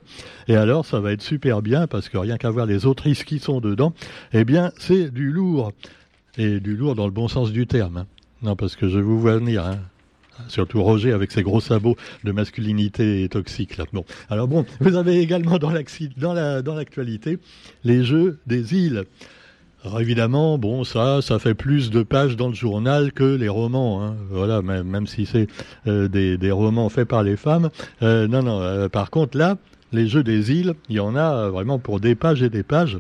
Et 0.47 0.57
alors, 0.57 0.85
ça 0.85 1.01
va 1.01 1.13
être 1.13 1.23
super 1.23 1.63
bien 1.63 1.87
parce 1.87 2.11
que 2.11 2.19
rien 2.19 2.37
qu'à 2.37 2.51
voir 2.51 2.67
les 2.67 2.85
autrices 2.85 3.25
qui 3.25 3.39
sont 3.39 3.61
dedans, 3.61 3.95
eh 4.33 4.45
bien, 4.45 4.73
c'est 4.79 5.11
du 5.11 5.31
lourd 5.31 5.73
et 6.37 6.61
du 6.61 6.77
lourd 6.77 6.95
dans 6.95 7.07
le 7.07 7.13
bon 7.13 7.29
sens 7.29 7.51
du 7.51 7.67
terme. 7.67 7.99
Hein. 7.99 8.07
Non, 8.43 8.57
parce 8.57 8.77
que 8.77 8.89
je 8.89 8.99
vous 8.99 9.19
vois 9.19 9.39
venir. 9.39 9.65
Hein 9.65 9.79
surtout 10.47 10.83
Roger 10.83 11.13
avec 11.13 11.33
ses 11.33 11.43
gros 11.43 11.61
sabots 11.61 11.97
de 12.25 12.33
masculinité 12.33 13.29
toxique. 13.29 13.77
Là. 13.77 13.85
Bon, 13.93 14.05
alors 14.31 14.49
bon, 14.49 14.65
vous 14.81 14.97
avez 14.97 15.19
également 15.19 15.59
dans 15.59 15.71
l'actualité 15.71 17.39
les 17.85 18.05
jeux 18.05 18.39
des 18.47 18.75
îles. 18.75 19.05
Alors 19.85 20.01
évidemment, 20.01 20.59
bon, 20.59 20.83
ça, 20.83 21.23
ça 21.23 21.39
fait 21.39 21.55
plus 21.55 21.91
de 21.91 22.03
pages 22.03 22.37
dans 22.37 22.49
le 22.49 22.55
journal 22.55 23.13
que 23.13 23.37
les 23.37 23.49
romans. 23.49 24.03
Hein. 24.03 24.17
Voilà, 24.31 24.61
même, 24.61 25.07
si 25.07 25.25
c'est 25.25 25.47
euh, 25.87 26.09
des, 26.09 26.37
des, 26.37 26.51
romans 26.51 26.89
faits 26.89 27.07
par 27.07 27.23
les 27.23 27.37
femmes. 27.37 27.71
Euh, 28.03 28.27
non, 28.27 28.43
non. 28.43 28.61
Euh, 28.61 28.89
par 28.89 29.11
contre, 29.11 29.39
là, 29.39 29.57
les 29.93 30.09
jeux 30.09 30.25
des 30.25 30.51
îles, 30.51 30.75
il 30.89 30.97
y 30.97 31.01
en 31.01 31.15
a 31.15 31.49
vraiment 31.49 31.79
pour 31.79 32.01
des 32.01 32.17
pages 32.17 32.43
et 32.43 32.51
des 32.51 32.65
pages. 32.65 32.99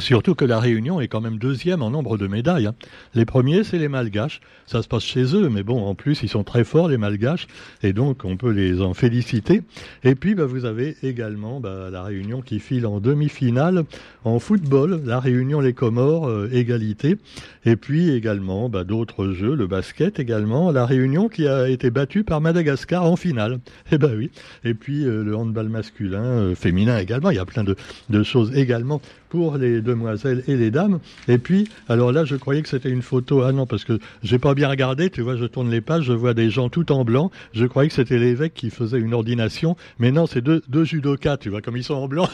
Surtout 0.00 0.34
que 0.34 0.44
la 0.44 0.60
Réunion 0.60 1.00
est 1.00 1.08
quand 1.08 1.20
même 1.20 1.38
deuxième 1.38 1.82
en 1.82 1.90
nombre 1.90 2.18
de 2.18 2.28
médailles. 2.28 2.66
Hein. 2.66 2.74
Les 3.14 3.24
premiers, 3.24 3.64
c'est 3.64 3.78
les 3.78 3.88
Malgaches. 3.88 4.40
Ça 4.66 4.80
se 4.82 4.88
passe 4.88 5.02
chez 5.02 5.34
eux, 5.34 5.48
mais 5.48 5.62
bon, 5.62 5.84
en 5.84 5.94
plus, 5.94 6.22
ils 6.22 6.28
sont 6.28 6.44
très 6.44 6.62
forts, 6.62 6.88
les 6.88 6.98
Malgaches, 6.98 7.48
et 7.82 7.92
donc 7.92 8.24
on 8.24 8.36
peut 8.36 8.52
les 8.52 8.80
en 8.80 8.94
féliciter. 8.94 9.62
Et 10.04 10.14
puis, 10.14 10.34
bah, 10.34 10.44
vous 10.44 10.64
avez 10.66 10.96
également 11.02 11.58
bah, 11.58 11.88
la 11.90 12.02
Réunion 12.02 12.42
qui 12.42 12.60
file 12.60 12.86
en 12.86 13.00
demi-finale 13.00 13.84
en 14.24 14.38
football, 14.38 15.02
la 15.04 15.20
Réunion, 15.20 15.60
les 15.60 15.72
Comores, 15.72 16.28
euh, 16.28 16.48
égalité. 16.52 17.16
Et 17.64 17.76
puis 17.76 18.10
également 18.10 18.68
bah, 18.68 18.84
d'autres 18.84 19.32
jeux, 19.32 19.54
le 19.54 19.66
basket 19.66 20.18
également, 20.18 20.70
la 20.70 20.86
Réunion 20.86 21.28
qui 21.28 21.46
a 21.46 21.68
été 21.68 21.90
battue 21.90 22.24
par 22.24 22.40
Madagascar 22.40 23.04
en 23.04 23.16
finale. 23.16 23.58
Eh 23.90 23.98
ben 23.98 24.14
oui. 24.16 24.30
Et 24.64 24.74
puis 24.74 25.04
euh, 25.04 25.24
le 25.24 25.36
handball 25.36 25.68
masculin, 25.68 26.22
euh, 26.22 26.54
féminin 26.54 26.98
également. 26.98 27.30
Il 27.30 27.36
y 27.36 27.40
a 27.40 27.46
plein 27.46 27.64
de, 27.64 27.74
de 28.10 28.22
choses 28.22 28.56
également 28.56 29.00
pour 29.28 29.56
les 29.56 29.80
demoiselles 29.88 30.44
et 30.46 30.56
les 30.56 30.70
dames. 30.70 31.00
Et 31.26 31.38
puis, 31.38 31.68
alors 31.88 32.12
là, 32.12 32.24
je 32.24 32.36
croyais 32.36 32.62
que 32.62 32.68
c'était 32.68 32.90
une 32.90 33.02
photo. 33.02 33.42
Ah 33.42 33.52
non, 33.52 33.66
parce 33.66 33.84
que 33.84 33.98
j'ai 34.22 34.38
pas 34.38 34.54
bien 34.54 34.68
regardé. 34.68 35.10
Tu 35.10 35.22
vois, 35.22 35.36
je 35.36 35.44
tourne 35.44 35.70
les 35.70 35.80
pages, 35.80 36.04
je 36.04 36.12
vois 36.12 36.34
des 36.34 36.50
gens 36.50 36.68
tout 36.68 36.92
en 36.92 37.04
blanc. 37.04 37.30
Je 37.52 37.66
croyais 37.66 37.88
que 37.88 37.94
c'était 37.94 38.18
l'évêque 38.18 38.54
qui 38.54 38.70
faisait 38.70 38.98
une 38.98 39.14
ordination, 39.14 39.76
mais 39.98 40.12
non, 40.12 40.26
c'est 40.26 40.40
deux, 40.40 40.62
deux 40.68 40.84
judokas. 40.84 41.38
Tu 41.38 41.48
vois, 41.48 41.60
comme 41.60 41.76
ils 41.76 41.84
sont 41.84 41.94
en 41.94 42.08
blanc. 42.08 42.28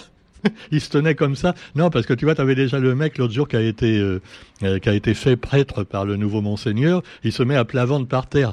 ils 0.70 0.80
se 0.80 0.90
tenaient 0.90 1.14
comme 1.14 1.36
ça. 1.36 1.54
Non, 1.74 1.90
parce 1.90 2.06
que 2.06 2.14
tu 2.14 2.24
vois, 2.24 2.34
tu 2.34 2.40
avais 2.40 2.54
déjà 2.54 2.78
le 2.78 2.94
mec 2.94 3.18
l'autre 3.18 3.32
jour 3.32 3.48
qui 3.48 3.56
a 3.56 3.60
été 3.60 3.98
euh, 3.98 4.20
euh, 4.62 4.78
qui 4.78 4.88
a 4.88 4.94
été 4.94 5.14
fait 5.14 5.36
prêtre 5.36 5.84
par 5.84 6.04
le 6.04 6.16
nouveau 6.16 6.40
monseigneur. 6.40 7.02
Il 7.22 7.32
se 7.32 7.42
met 7.42 7.56
à 7.56 7.64
plat 7.64 7.84
ventre 7.84 8.08
par 8.08 8.26
terre. 8.26 8.52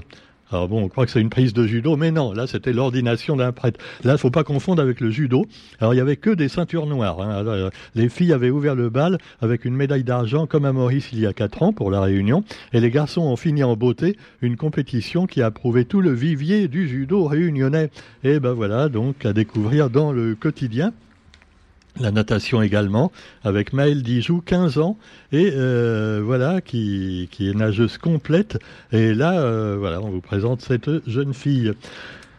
Alors 0.51 0.67
bon, 0.67 0.83
on 0.83 0.89
croit 0.89 1.05
que 1.05 1.11
c'est 1.11 1.21
une 1.21 1.29
prise 1.29 1.53
de 1.53 1.65
judo, 1.65 1.95
mais 1.95 2.11
non, 2.11 2.33
là 2.33 2.45
c'était 2.47 2.73
l'ordination 2.73 3.35
d'un 3.35 3.51
prêtre. 3.51 3.79
Là, 4.03 4.13
il 4.13 4.17
faut 4.17 4.31
pas 4.31 4.43
confondre 4.43 4.81
avec 4.81 4.99
le 4.99 5.09
judo. 5.09 5.45
Alors 5.79 5.93
il 5.93 5.97
y 5.97 6.01
avait 6.01 6.17
que 6.17 6.29
des 6.29 6.49
ceintures 6.49 6.87
noires. 6.87 7.21
Hein. 7.21 7.45
Euh, 7.47 7.69
les 7.95 8.09
filles 8.09 8.33
avaient 8.33 8.49
ouvert 8.49 8.75
le 8.75 8.89
bal 8.89 9.17
avec 9.41 9.65
une 9.65 9.75
médaille 9.75 10.03
d'argent 10.03 10.47
comme 10.47 10.65
à 10.65 10.73
Maurice 10.73 11.09
il 11.13 11.19
y 11.19 11.25
a 11.25 11.33
quatre 11.33 11.63
ans 11.63 11.73
pour 11.73 11.89
la 11.89 12.01
Réunion, 12.01 12.43
et 12.73 12.79
les 12.79 12.91
garçons 12.91 13.21
ont 13.21 13.35
fini 13.35 13.63
en 13.63 13.75
beauté 13.75 14.17
une 14.41 14.57
compétition 14.57 15.25
qui 15.25 15.41
a 15.41 15.51
prouvé 15.51 15.85
tout 15.85 16.01
le 16.01 16.11
vivier 16.11 16.67
du 16.67 16.87
judo 16.87 17.25
réunionnais. 17.25 17.89
Et 18.23 18.39
ben 18.39 18.51
voilà, 18.51 18.89
donc 18.89 19.25
à 19.25 19.33
découvrir 19.33 19.89
dans 19.89 20.11
le 20.11 20.35
quotidien. 20.35 20.91
La 21.99 22.11
natation 22.11 22.61
également, 22.61 23.11
avec 23.43 23.73
Maëlle 23.73 24.01
Dijoux, 24.01 24.41
15 24.45 24.77
ans, 24.77 24.97
et 25.31 25.51
euh, 25.53 26.21
voilà, 26.23 26.61
qui, 26.61 27.27
est 27.39 27.53
nageuse 27.53 27.97
complète. 27.97 28.59
Et 28.91 29.13
là, 29.13 29.41
euh, 29.41 29.75
voilà, 29.77 30.01
on 30.01 30.09
vous 30.09 30.21
présente 30.21 30.61
cette 30.61 30.89
jeune 31.07 31.33
fille. 31.33 31.73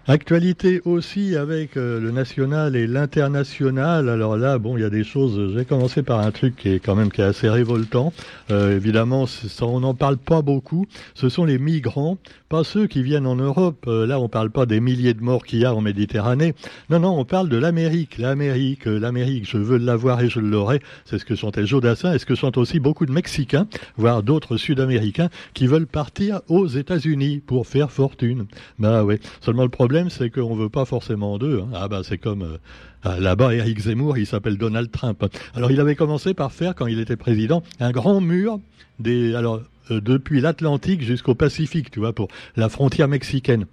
Actualité 0.09 0.81
aussi 0.85 1.37
avec 1.37 1.77
euh, 1.77 2.01
le 2.01 2.11
national 2.11 2.75
et 2.75 2.89
l'international. 2.89 4.09
Alors 4.09 4.37
là, 4.37 4.59
bon, 4.59 4.77
il 4.77 4.81
y 4.81 4.85
a 4.85 4.91
des 4.91 5.05
choses. 5.05 5.55
J'ai 5.55 5.65
commencé 5.65 6.03
par 6.03 6.19
un 6.19 6.33
truc 6.33 6.57
qui 6.57 6.71
est 6.71 6.81
quand 6.81 6.97
même 6.97 7.13
qui 7.13 7.21
est 7.21 7.25
assez 7.25 7.49
révoltant. 7.49 8.13
Euh, 8.51 8.75
évidemment, 8.75 9.27
on 9.61 9.79
n'en 9.79 9.95
parle 9.95 10.17
pas 10.17 10.43
beaucoup. 10.43 10.87
Ce 11.15 11.29
sont 11.29 11.45
les 11.45 11.57
migrants, 11.57 12.19
pas 12.49 12.65
ceux 12.65 12.89
qui 12.89 13.05
viennent 13.05 13.29
en 13.29 13.37
Europe. 13.37 13.85
Euh, 13.87 14.05
là, 14.05 14.19
on 14.19 14.29
parle 14.29 14.51
pas 14.51 14.67
des 14.67 14.81
milliers 14.81 15.15
de 15.15 15.23
morts 15.23 15.45
qu'il 15.45 15.61
y 15.61 15.65
a 15.65 15.73
en 15.73 15.81
Méditerranée. 15.81 16.55
Non, 16.91 16.99
non, 16.99 17.17
on 17.17 17.25
parle 17.25 17.49
de 17.49 17.57
l'Amérique. 17.57 18.19
L'Amérique, 18.19 18.87
l'Amérique. 18.87 19.49
Je 19.49 19.59
veux 19.59 19.79
l'avoir 19.79 20.21
et 20.21 20.29
je 20.29 20.41
l'aurai. 20.41 20.81
C'est 21.05 21.19
ce 21.19 21.25
que 21.25 21.37
chantait 21.37 21.65
Jodassin 21.65 22.13
et 22.13 22.19
ce 22.19 22.27
que 22.27 22.35
sont 22.35 22.59
aussi 22.59 22.81
beaucoup 22.81 23.07
de 23.07 23.13
Mexicains, 23.13 23.69
voire 23.97 24.25
d'autres 24.25 24.57
Sud-Américains, 24.57 25.29
qui 25.55 25.69
veulent 25.69 25.87
partir 25.87 26.41
aux 26.49 26.67
États-Unis 26.67 27.41
pour 27.47 27.69
faire 27.69 27.93
fortune? 27.93 28.47
Bah 28.81 29.05
ouais. 29.05 29.21
Seulement 29.41 29.63
le 29.63 29.69
problème 29.69 29.92
c'est 30.11 30.31
qu'on 30.31 30.55
veut 30.55 30.69
pas 30.69 30.85
forcément 30.85 31.39
d'eux. 31.39 31.63
Hein. 31.63 31.71
Ah 31.75 31.89
bah 31.89 32.03
c'est 32.05 32.19
comme 32.19 32.43
euh, 32.43 32.59
ah, 33.03 33.19
là-bas, 33.21 33.55
Eric 33.55 33.81
Zemmour, 33.81 34.19
il 34.19 34.27
s'appelle 34.27 34.57
Donald 34.57 34.91
Trump. 34.91 35.25
Alors 35.55 35.71
il 35.71 35.81
avait 35.81 35.97
commencé 35.97 36.35
par 36.35 36.53
faire, 36.53 36.75
quand 36.75 36.87
il 36.87 37.01
était 37.01 37.17
président, 37.17 37.63
un 37.81 37.91
grand 37.91 38.21
mur 38.21 38.61
alors 39.05 39.61
euh, 39.91 40.01
depuis 40.01 40.41
l'Atlantique 40.41 41.03
jusqu'au 41.03 41.35
Pacifique, 41.35 41.91
tu 41.91 41.99
vois, 41.99 42.13
pour 42.13 42.29
la 42.57 42.69
frontière 42.69 43.09
mexicaine. 43.09 43.67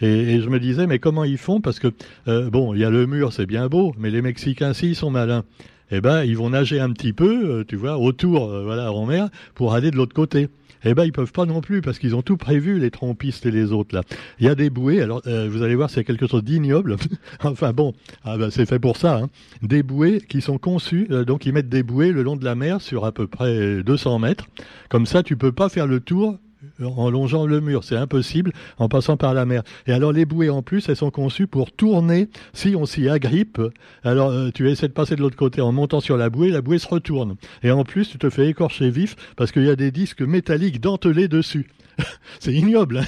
Et, 0.00 0.40
je 0.40 0.48
me 0.48 0.60
disais, 0.60 0.86
mais 0.86 0.98
comment 0.98 1.24
ils 1.24 1.38
font? 1.38 1.60
Parce 1.60 1.80
que 1.80 1.88
euh, 2.28 2.48
bon, 2.50 2.72
il 2.74 2.80
y 2.80 2.84
a 2.84 2.90
le 2.90 3.06
mur, 3.06 3.32
c'est 3.32 3.46
bien 3.46 3.68
beau, 3.68 3.92
mais 3.98 4.10
les 4.10 4.22
Mexicains, 4.22 4.74
s'ils 4.74 4.94
sont 4.94 5.10
malins, 5.10 5.44
eh 5.90 6.00
ben, 6.00 6.22
ils 6.24 6.36
vont 6.36 6.50
nager 6.50 6.78
un 6.78 6.92
petit 6.92 7.12
peu, 7.12 7.64
tu 7.66 7.76
vois, 7.76 7.98
autour, 7.98 8.48
voilà, 8.48 8.92
en 8.92 9.06
mer, 9.06 9.28
pour 9.54 9.74
aller 9.74 9.90
de 9.90 9.96
l'autre 9.96 10.14
côté 10.14 10.48
eh 10.84 10.94
ben 10.94 11.04
ils 11.04 11.12
peuvent 11.12 11.32
pas 11.32 11.46
non 11.46 11.60
plus 11.60 11.80
parce 11.80 11.98
qu'ils 11.98 12.14
ont 12.14 12.22
tout 12.22 12.36
prévu 12.36 12.78
les 12.78 12.90
trompistes 12.90 13.46
et 13.46 13.50
les 13.50 13.72
autres 13.72 13.94
là. 13.94 14.02
Il 14.38 14.46
y 14.46 14.48
a 14.48 14.54
des 14.54 14.70
bouées, 14.70 15.00
alors 15.00 15.22
euh, 15.26 15.48
vous 15.50 15.62
allez 15.62 15.74
voir 15.74 15.90
c'est 15.90 16.04
quelque 16.04 16.26
chose 16.26 16.44
d'ignoble. 16.44 16.96
enfin 17.42 17.72
bon, 17.72 17.94
ah 18.24 18.36
ben, 18.36 18.50
c'est 18.50 18.66
fait 18.66 18.78
pour 18.78 18.96
ça. 18.96 19.18
Hein. 19.18 19.28
Des 19.62 19.82
bouées 19.82 20.20
qui 20.28 20.40
sont 20.40 20.58
conçues, 20.58 21.06
euh, 21.10 21.24
donc 21.24 21.46
ils 21.46 21.52
mettent 21.52 21.68
des 21.68 21.82
bouées 21.82 22.12
le 22.12 22.22
long 22.22 22.36
de 22.36 22.44
la 22.44 22.54
mer 22.54 22.80
sur 22.80 23.04
à 23.04 23.12
peu 23.12 23.26
près 23.26 23.82
200 23.82 24.18
mètres. 24.18 24.46
Comme 24.88 25.06
ça 25.06 25.22
tu 25.22 25.36
peux 25.36 25.52
pas 25.52 25.68
faire 25.68 25.86
le 25.86 26.00
tour 26.00 26.38
en 26.82 27.10
longeant 27.10 27.46
le 27.46 27.60
mur. 27.60 27.84
C'est 27.84 27.96
impossible 27.96 28.52
en 28.78 28.88
passant 28.88 29.16
par 29.16 29.34
la 29.34 29.44
mer. 29.46 29.62
Et 29.86 29.92
alors 29.92 30.12
les 30.12 30.24
bouées 30.24 30.50
en 30.50 30.62
plus, 30.62 30.88
elles 30.88 30.96
sont 30.96 31.10
conçues 31.10 31.46
pour 31.46 31.72
tourner 31.72 32.28
si 32.52 32.74
on 32.76 32.86
s'y 32.86 33.08
agrippe. 33.08 33.60
Alors 34.04 34.30
euh, 34.30 34.50
tu 34.54 34.68
essaies 34.70 34.88
de 34.88 34.92
passer 34.92 35.16
de 35.16 35.20
l'autre 35.20 35.36
côté 35.36 35.60
en 35.60 35.72
montant 35.72 36.00
sur 36.00 36.16
la 36.16 36.30
bouée, 36.30 36.50
la 36.50 36.62
bouée 36.62 36.78
se 36.78 36.88
retourne. 36.88 37.36
Et 37.62 37.70
en 37.70 37.84
plus, 37.84 38.08
tu 38.08 38.18
te 38.18 38.30
fais 38.30 38.48
écorcher 38.48 38.90
vif 38.90 39.16
parce 39.36 39.52
qu'il 39.52 39.64
y 39.64 39.70
a 39.70 39.76
des 39.76 39.90
disques 39.90 40.22
métalliques 40.22 40.80
dentelés 40.80 41.28
dessus. 41.28 41.68
C'est 42.40 42.52
ignoble. 42.52 42.98
Hein 42.98 43.04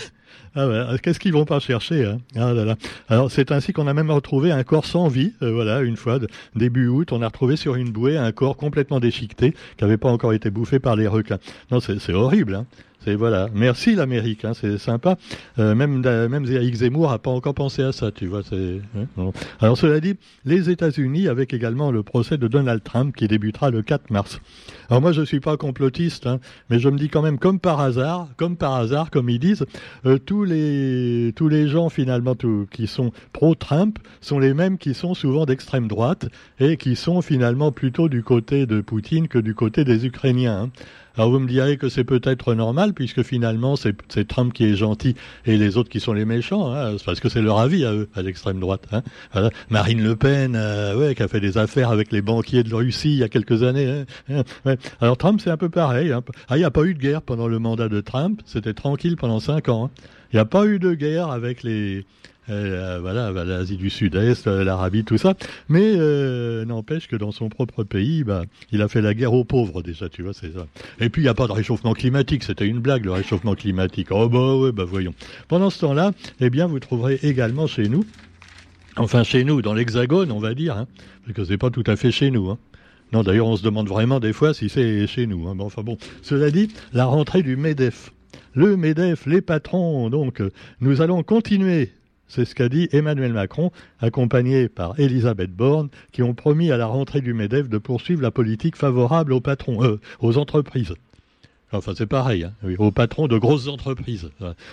ah 0.55 0.69
ouais, 0.69 0.99
qu'est-ce 1.02 1.19
qu'ils 1.19 1.33
vont 1.33 1.45
pas 1.45 1.61
chercher 1.61 2.05
hein? 2.05 2.19
Ah 2.37 2.52
là 2.52 2.64
là. 2.64 2.76
Alors 3.09 3.31
c'est 3.31 3.52
ainsi 3.52 3.73
qu'on 3.73 3.87
a 3.87 3.95
même 3.95 4.11
retrouvé 4.11 4.50
un 4.50 4.64
corps 4.64 4.87
sans 4.87 5.09
vie. 5.09 5.33
Euh, 5.43 5.52
voilà, 5.52 5.81
une 5.81 5.97
fois 5.97 6.19
début 6.55 6.88
août, 6.88 7.12
on 7.12 7.23
a 7.23 7.26
retrouvé 7.26 7.57
sur 7.57 7.75
une 7.75 7.90
bouée 7.90 8.17
un 8.17 8.33
corps 8.33 8.57
complètement 8.57 9.00
déchiqueté 9.00 9.52
qui 9.76 9.85
n'avait 9.85 9.97
pas 9.97 10.11
encore 10.11 10.33
été 10.33 10.50
bouffé 10.50 10.78
par 10.78 10.97
les 10.97 11.07
requins. 11.07 11.38
Non, 11.71 11.81
c'est 11.81 12.12
horrible. 12.12 12.55
Hein 12.55 12.67
c'est 13.05 13.14
voilà. 13.14 13.49
Merci 13.55 13.95
l'Amérique, 13.95 14.45
hein, 14.45 14.55
c'est 14.55 14.78
sympa. 14.78 15.17
Euh, 15.59 15.75
même 15.75 16.00
même 16.00 16.45
Eric 16.47 16.75
Zemmour 16.75 17.12
a 17.12 17.19
pas 17.19 17.31
encore 17.31 17.55
pensé 17.55 17.83
à 17.83 17.93
ça, 17.93 18.11
tu 18.11 18.26
vois. 18.26 18.43
Hein, 18.52 19.31
Alors 19.61 19.78
cela 19.78 20.00
dit, 20.00 20.17
les 20.45 20.71
États-Unis 20.71 21.28
avec 21.28 21.55
également 21.55 21.93
le 21.93 22.02
procès 22.02 22.38
de 22.38 22.49
Donald 22.49 22.83
Trump 22.83 23.14
qui 23.14 23.28
débutera 23.28 23.71
le 23.71 23.83
4 23.83 24.11
mars. 24.11 24.40
Alors 24.90 25.00
moi 25.00 25.12
je 25.12 25.23
suis 25.23 25.40
pas 25.40 25.57
complotiste, 25.57 26.26
hein, 26.26 26.40
mais 26.71 26.78
je 26.78 26.88
me 26.88 26.99
dis 26.99 27.09
quand 27.09 27.23
même 27.23 27.38
comme 27.38 27.61
par 27.61 27.81
hasard, 27.81 28.28
comme 28.37 28.57
par 28.57 28.75
hasard, 28.75 29.11
comme 29.11 29.28
ils 29.28 29.38
disent, 29.38 29.64
euh, 30.07 30.19
tous 30.38 30.45
les 30.45 31.33
tous 31.35 31.49
les 31.49 31.66
gens 31.66 31.88
finalement 31.88 32.37
qui 32.71 32.87
sont 32.87 33.11
pro-Trump 33.33 33.99
sont 34.21 34.38
les 34.38 34.54
mêmes 34.54 34.78
qui 34.78 34.95
sont 34.95 35.14
souvent 35.14 35.47
d'extrême 35.47 35.88
droite 35.88 36.28
et 36.61 36.76
qui 36.76 36.95
sont 36.95 37.23
finalement 37.23 37.73
plutôt 37.73 38.09
du 38.09 38.23
côté 38.23 38.64
de 38.64 38.80
Poutine 38.80 39.26
que 39.26 39.40
du 39.40 39.57
côté 39.57 39.83
des 39.83 40.07
Ukrainiens. 40.07 40.66
Hein. 40.66 40.71
Alors 41.16 41.33
vous 41.33 41.40
me 41.40 41.49
direz 41.49 41.78
que 41.78 41.88
c'est 41.88 42.04
peut-être 42.04 42.54
normal 42.54 42.95
puisque 42.95 43.25
finalement 43.25 43.75
c'est 43.75 44.28
Trump 44.28 44.52
qui 44.52 44.64
est 44.66 44.76
gentil 44.76 45.16
et 45.47 45.57
les 45.57 45.76
autres 45.76 45.88
qui 45.88 45.99
sont 45.99 46.12
les 46.12 46.25
méchants, 46.25 46.73
hein, 46.73 46.95
parce 47.04 47.18
que 47.18 47.28
c'est 47.28 47.42
leur 47.42 47.59
avis 47.59 47.85
à 47.85 47.92
eux, 47.92 48.09
à 48.14 48.23
l'extrême 48.23 48.61
droite. 48.61 48.87
Hein. 48.92 49.50
Marine 49.68 50.00
Le 50.00 50.14
Pen, 50.14 50.54
euh, 50.54 50.97
ouais, 50.97 51.16
qui 51.16 51.25
a 51.25 51.26
fait 51.26 51.40
des 51.40 51.59
affaires 51.59 51.90
avec 51.90 52.12
les 52.12 52.23
banquiers 52.23 52.62
de 52.62 52.73
Russie 52.73 53.14
il 53.14 53.18
y 53.18 53.25
a 53.25 53.28
quelques 53.28 53.64
années. 53.64 54.04
Hein, 54.30 54.45
ouais. 54.64 54.78
Alors 55.00 55.16
Trump 55.16 55.40
c'est 55.42 55.50
un 55.50 55.57
peu 55.57 55.68
pareil. 55.68 56.12
Hein. 56.12 56.23
Ah, 56.49 56.57
il 56.57 56.61
n'y 56.61 56.64
a 56.64 56.71
pas 56.71 56.85
eu 56.85 56.95
de 56.95 57.00
guerre 57.00 57.23
pendant 57.23 57.49
le 57.49 57.59
mandat 57.59 57.88
de 57.88 58.00
Trump, 58.00 58.40
c'était 58.45 58.75
tranquille 58.75 59.16
pendant 59.16 59.40
cinq 59.40 59.68
ans. 59.68 59.90
Il 60.33 60.37
n'y 60.37 60.41
a 60.41 60.45
pas 60.45 60.67
eu 60.67 60.79
de 60.79 60.95
guerre 60.95 61.31
avec 61.31 61.63
les 61.63 62.05
euh, 62.51 62.99
voilà, 63.01 63.33
bah, 63.33 63.45
l'Asie 63.45 63.77
du 63.77 63.91
Sud-Est, 63.91 64.47
euh, 64.47 64.65
l'Arabie, 64.65 65.05
tout 65.05 65.19
ça. 65.19 65.35
Mais 65.69 65.93
euh, 65.97 66.65
n'empêche 66.65 67.07
que 67.07 67.17
dans 67.17 67.31
son 67.31 67.49
propre 67.49 67.85
pays, 67.85 68.25
bah, 68.25 68.45
il 68.73 68.81
a 68.81 68.89
fait 68.89 69.03
la 69.03 69.15
guerre 69.15 69.35
aux 69.35 69.45
pauvres 69.45 69.83
déjà, 69.83 70.09
tu 70.09 70.23
vois, 70.23 70.33
c'est 70.33 70.53
ça. 70.53 70.67
Et 71.01 71.11
puis 71.11 71.23
il 71.23 71.25
n'y 71.27 71.31
a 71.31 71.35
pas 71.35 71.47
de 71.47 71.53
réchauffement 71.53 71.93
climatique, 71.93 72.43
c'était 72.43 72.67
une 72.67 72.79
blague 72.79 73.05
le 73.05 73.13
réchauffement 73.13 73.55
climatique. 73.55 74.09
Oh 74.11 74.29
bah 74.29 74.57
ouais, 74.57 74.73
bah 74.73 74.85
voyons. 74.85 75.15
Pendant 75.49 75.71
ce 75.71 75.81
temps-là, 75.81 76.13
eh 76.41 76.49
bien, 76.49 76.67
vous 76.67 76.81
trouverez 76.81 77.19
également 77.23 77.67
chez 77.67 77.89
nous, 77.89 78.05
enfin 78.97 79.25
chez 79.25 79.45
nous, 79.45 79.61
dans 79.61 79.75
l'Hexagone, 79.75 80.33
on 80.33 80.41
va 80.41 80.55
dire, 80.55 80.77
hein, 80.77 80.87
parce 81.25 81.37
que 81.37 81.45
c'est 81.45 81.59
pas 81.59 81.71
tout 81.71 81.85
à 81.87 81.97
fait 81.97 82.11
chez 82.11 82.31
nous. 82.31 82.49
Hein. 82.51 82.59
Non, 83.13 83.23
d'ailleurs, 83.23 83.47
on 83.47 83.57
se 83.57 83.63
demande 83.63 83.89
vraiment 83.89 84.21
des 84.21 84.33
fois 84.33 84.55
si 84.55 84.69
c'est 84.69 85.07
chez 85.07 85.27
nous. 85.27 85.49
Hein. 85.49 85.57
Enfin 85.61 85.83
bon, 85.83 85.99
cela 86.23 86.51
dit, 86.51 86.69
la 86.93 87.05
rentrée 87.05 87.43
du 87.43 87.57
MEDEF. 87.57 88.11
Le 88.55 88.76
MEDEF, 88.76 89.26
les 89.26 89.40
patrons, 89.40 90.11
donc, 90.11 90.43
nous 90.81 91.00
allons 91.00 91.23
continuer 91.23 91.93
c'est 92.28 92.45
ce 92.45 92.55
qu'a 92.55 92.69
dit 92.69 92.88
Emmanuel 92.93 93.33
Macron, 93.33 93.73
accompagné 94.00 94.69
par 94.69 95.00
Elisabeth 95.00 95.50
Borne, 95.50 95.88
qui 96.12 96.23
ont 96.23 96.35
promis 96.35 96.71
à 96.71 96.76
la 96.76 96.87
rentrée 96.87 97.23
du 97.23 97.33
MEDEF 97.33 97.69
de 97.71 97.78
poursuivre 97.78 98.23
la 98.23 98.31
politique 98.31 98.76
favorable 98.76 99.33
aux 99.33 99.40
patrons, 99.40 99.83
euh, 99.83 99.99
aux 100.21 100.37
entreprises. 100.37 100.93
Enfin, 101.73 101.93
c'est 101.95 102.07
pareil, 102.07 102.45
hein, 102.45 102.53
aux 102.79 102.91
patrons 102.91 103.29
de 103.29 103.37
grosses 103.37 103.69
entreprises. 103.69 104.31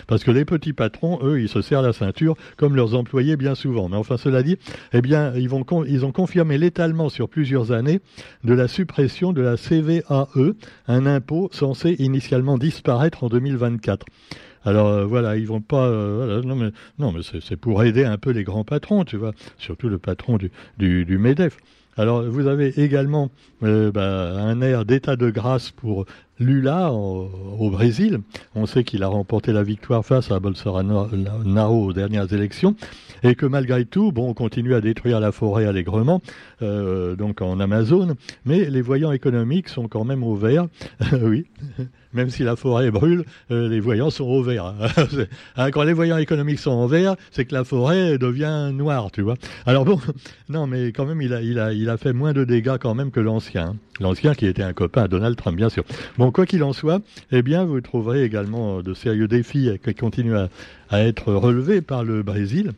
Parce 0.07 0.23
que 0.23 0.31
les 0.31 0.45
petits 0.45 0.71
patrons, 0.71 1.19
eux, 1.23 1.41
ils 1.41 1.49
se 1.49 1.61
serrent 1.61 1.81
la 1.81 1.91
ceinture, 1.91 2.35
comme 2.55 2.75
leurs 2.75 2.95
employés 2.95 3.35
bien 3.35 3.53
souvent. 3.53 3.89
Mais 3.89 3.97
enfin, 3.97 4.17
cela 4.17 4.43
dit, 4.43 4.57
eh 4.93 5.01
bien, 5.01 5.33
ils, 5.35 5.53
ont 5.53 6.11
confirmé 6.11 6.57
l'étalement 6.57 7.09
sur 7.09 7.27
plusieurs 7.27 7.73
années 7.73 7.99
de 8.45 8.53
la 8.53 8.69
suppression 8.69 9.33
de 9.33 9.41
la 9.41 9.57
CVAE, 9.57 10.53
un 10.87 11.05
impôt 11.05 11.49
censé 11.51 11.95
initialement 11.99 12.57
disparaître 12.57 13.25
en 13.25 13.27
2024. 13.27 14.05
Alors 14.63 14.87
euh, 14.87 15.05
voilà, 15.05 15.37
ils 15.37 15.45
vont 15.45 15.61
pas. 15.61 15.85
Euh, 15.85 16.41
non 16.97 17.11
mais 17.11 17.19
c'est 17.41 17.55
pour 17.55 17.83
aider 17.83 18.03
un 18.03 18.17
peu 18.17 18.31
les 18.31 18.43
grands 18.43 18.63
patrons, 18.63 19.05
tu 19.05 19.15
vois, 19.15 19.31
surtout 19.59 19.89
le 19.89 19.99
patron 19.99 20.39
du 20.77 21.17
Medef. 21.19 21.57
Alors 21.97 22.23
vous 22.23 22.47
avez 22.47 22.79
également 22.81 23.29
euh, 23.63 23.91
bah, 23.91 24.33
un 24.33 24.61
air 24.61 24.85
d'état 24.85 25.15
de 25.15 25.29
grâce 25.29 25.71
pour 25.71 26.05
Lula 26.39 26.91
au, 26.91 27.69
Brésil. 27.69 28.19
On 28.55 28.65
sait 28.65 28.83
qu'il 28.83 29.03
a 29.03 29.07
remporté 29.07 29.53
la 29.53 29.63
victoire 29.63 30.05
face 30.05 30.31
à 30.31 30.39
Bolsonaro 30.39 31.85
aux 31.85 31.93
dernières 31.93 32.33
élections 32.33 32.75
et 33.23 33.35
que 33.35 33.45
malgré 33.45 33.85
tout, 33.85 34.11
bon, 34.11 34.29
on 34.29 34.33
continue 34.33 34.73
à 34.73 34.81
détruire 34.81 35.21
la 35.21 35.31
forêt 35.31 35.65
allègrement, 35.65 36.21
euh, 36.61 37.15
donc 37.15 37.41
en 37.41 37.59
Amazone, 37.61 38.15
mais 38.43 38.65
les 38.65 38.81
voyants 38.81 39.13
économiques 39.13 39.69
sont 39.69 39.87
quand 39.87 40.03
même 40.03 40.23
au 40.23 40.35
vert. 40.35 40.67
oui 41.21 41.45
même 42.15 42.29
si 42.29 42.43
la 42.43 42.55
forêt 42.55 42.89
brûle, 42.89 43.25
euh, 43.51 43.67
les 43.67 43.79
voyants 43.79 44.09
sont 44.09 44.23
au 44.23 44.41
vert. 44.41 44.73
Hein, 45.57 45.71
quand 45.71 45.83
les 45.83 45.93
voyants 45.93 46.17
économiques 46.17 46.59
sont 46.59 46.71
en 46.71 46.87
vert, 46.87 47.15
c'est 47.31 47.45
que 47.45 47.53
la 47.53 47.63
forêt 47.63 48.17
devient 48.17 48.71
noire, 48.73 49.11
tu 49.11 49.21
vois. 49.21 49.35
Alors 49.65 49.83
bon, 49.83 49.99
non, 50.49 50.65
mais 50.65 50.87
quand 50.93 51.05
même, 51.05 51.21
il 51.21 51.33
a, 51.33 51.41
il 51.41 51.59
a, 51.59 51.73
a 51.89 51.97
fait 51.97 52.13
moins 52.13 52.33
de 52.33 52.43
dégâts 52.43 52.77
quand 52.79 52.95
même 52.95 53.11
que 53.11 53.19
l'ancien. 53.19 53.75
L'ancien 53.99 54.33
qui 54.33 54.45
était 54.45 54.63
un 54.63 54.73
copain 54.73 55.03
à 55.03 55.07
Donald 55.07 55.35
Trump, 55.35 55.55
bien 55.55 55.69
sûr. 55.69 55.83
Bon, 56.17 56.31
quoi 56.31 56.45
qu'il 56.45 56.63
en 56.63 56.73
soit, 56.73 57.01
eh 57.31 57.41
bien, 57.41 57.65
vous 57.65 57.81
trouverez 57.81 58.23
également 58.23 58.81
de 58.81 58.93
sérieux 58.93 59.27
défis 59.27 59.69
qui 59.83 59.95
continuent 59.95 60.47
à, 60.89 61.03
être 61.03 61.33
relevés 61.33 61.81
par 61.81 62.03
le 62.03 62.23
Brésil. 62.23 62.71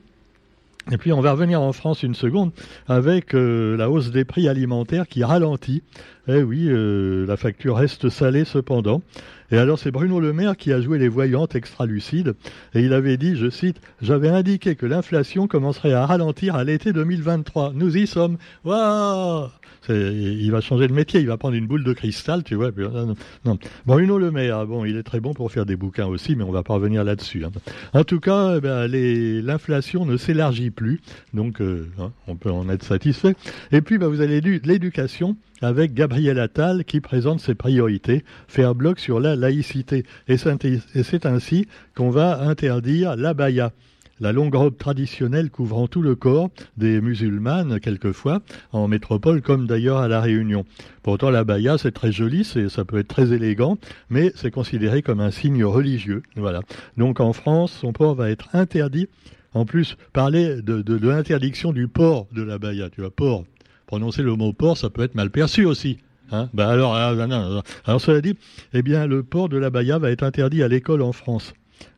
Et 0.91 0.97
puis 0.97 1.11
on 1.11 1.19
va 1.19 1.33
revenir 1.33 1.61
en 1.61 1.73
France 1.73 2.01
une 2.01 2.15
seconde 2.15 2.51
avec 2.87 3.35
euh, 3.35 3.75
la 3.75 3.89
hausse 3.89 4.11
des 4.11 4.23
prix 4.23 4.47
alimentaires 4.47 5.07
qui 5.07 5.23
ralentit. 5.23 5.83
Eh 6.29 6.41
oui, 6.43 6.67
euh, 6.67 7.25
la 7.25 7.35
facture 7.35 7.75
reste 7.75 8.09
salée 8.09 8.45
cependant. 8.45 9.01
Et 9.51 9.57
alors 9.57 9.79
c'est 9.79 9.91
Bruno 9.91 10.19
Le 10.19 10.33
Maire 10.33 10.57
qui 10.57 10.73
a 10.73 10.81
joué 10.81 10.97
les 10.97 11.07
voyantes 11.07 11.55
extra-lucides 11.55 12.35
et 12.73 12.81
il 12.81 12.93
avait 12.93 13.17
dit, 13.17 13.35
je 13.35 13.49
cite, 13.49 13.79
J'avais 14.01 14.29
indiqué 14.29 14.75
que 14.75 14.85
l'inflation 14.85 15.47
commencerait 15.47 15.93
à 15.93 16.05
ralentir 16.05 16.55
à 16.55 16.63
l'été 16.63 16.93
2023. 16.93 17.73
Nous 17.73 17.97
y 17.97 18.07
sommes. 18.07 18.37
Waouh 18.65 19.49
il 19.89 20.51
va 20.51 20.61
changer 20.61 20.87
de 20.87 20.93
métier, 20.93 21.19
il 21.19 21.27
va 21.27 21.37
prendre 21.37 21.55
une 21.55 21.67
boule 21.67 21.83
de 21.83 21.93
cristal, 21.93 22.43
tu 22.43 22.55
vois. 22.55 22.71
Euh, 22.77 23.13
non, 23.45 23.57
Bruno 23.85 24.17
Le 24.17 24.31
Maire, 24.31 24.65
bon, 24.65 24.85
il 24.85 24.97
est 24.97 25.03
très 25.03 25.19
bon 25.19 25.33
pour 25.33 25.51
faire 25.51 25.65
des 25.65 25.75
bouquins 25.75 26.07
aussi, 26.07 26.35
mais 26.35 26.43
on 26.43 26.51
va 26.51 26.63
pas 26.63 26.73
revenir 26.73 27.03
là-dessus. 27.03 27.45
Hein. 27.45 27.51
En 27.93 28.03
tout 28.03 28.19
cas, 28.19 28.55
eh 28.57 28.61
ben, 28.61 28.87
l'inflation 28.87 30.05
ne 30.05 30.17
s'élargit 30.17 30.71
plus, 30.71 31.01
donc 31.33 31.61
euh, 31.61 31.87
hein, 31.99 32.11
on 32.27 32.35
peut 32.35 32.51
en 32.51 32.69
être 32.69 32.83
satisfait. 32.83 33.35
Et 33.71 33.81
puis, 33.81 33.97
bah, 33.97 34.07
vous 34.07 34.21
avez 34.21 34.41
l'éducation 34.41 35.37
avec 35.61 35.93
Gabriel 35.93 36.39
Attal 36.39 36.85
qui 36.85 37.01
présente 37.01 37.39
ses 37.39 37.55
priorités, 37.55 38.23
faire 38.47 38.75
bloc 38.75 38.99
sur 38.99 39.19
la 39.19 39.35
laïcité. 39.35 40.05
Et 40.27 40.37
c'est 40.37 41.25
ainsi 41.25 41.67
qu'on 41.95 42.09
va 42.09 42.41
interdire 42.41 43.15
l'abaya. 43.15 43.71
la 44.19 44.31
longue 44.31 44.55
robe 44.55 44.77
traditionnelle 44.77 45.51
couvrant 45.51 45.87
tout 45.87 46.01
le 46.01 46.15
corps 46.15 46.49
des 46.75 47.01
musulmanes, 47.01 47.79
quelquefois, 47.79 48.41
en 48.71 48.87
métropole, 48.87 49.43
comme 49.43 49.67
d'ailleurs 49.67 49.97
à 49.97 50.07
La 50.07 50.21
Réunion. 50.21 50.65
Pourtant, 51.03 51.29
la 51.29 51.43
baya, 51.43 51.77
c'est 51.77 51.91
très 51.91 52.11
joli, 52.11 52.43
ça 52.43 52.83
peut 52.83 52.97
être 52.97 53.07
très 53.07 53.31
élégant, 53.31 53.77
mais 54.09 54.31
c'est 54.35 54.49
considéré 54.49 55.03
comme 55.03 55.19
un 55.19 55.29
signe 55.29 55.63
religieux. 55.63 56.23
Voilà. 56.35 56.61
Donc 56.97 57.19
en 57.19 57.31
France, 57.31 57.71
son 57.71 57.93
port 57.93 58.15
va 58.15 58.31
être 58.31 58.49
interdit. 58.53 59.07
En 59.53 59.65
plus, 59.65 59.97
parler 60.13 60.61
de, 60.61 61.07
l'interdiction 61.07 61.71
du 61.71 61.87
port 61.87 62.27
de 62.31 62.43
la 62.43 62.59
baya, 62.59 62.89
tu 62.89 63.01
vois, 63.01 63.11
port. 63.11 63.43
Prononcer 63.87 64.21
le 64.21 64.35
mot 64.35 64.51
port, 64.51 64.77
ça 64.77 64.89
peut 64.89 65.01
être 65.01 65.15
mal 65.15 65.31
perçu 65.31 65.63
aussi. 65.63 65.97
Hein 66.33 66.49
ben 66.53 66.67
alors, 66.67 66.93
alors, 66.93 68.01
cela 68.01 68.19
dit, 68.19 68.35
eh 68.73 68.81
bien, 68.81 69.07
le 69.07 69.23
port 69.23 69.47
de 69.47 69.57
la 69.57 69.69
baya 69.69 69.97
va 69.97 70.11
être 70.11 70.23
interdit 70.23 70.61
à 70.61 70.67
l'école 70.67 71.01
en 71.01 71.13
France. 71.13 71.53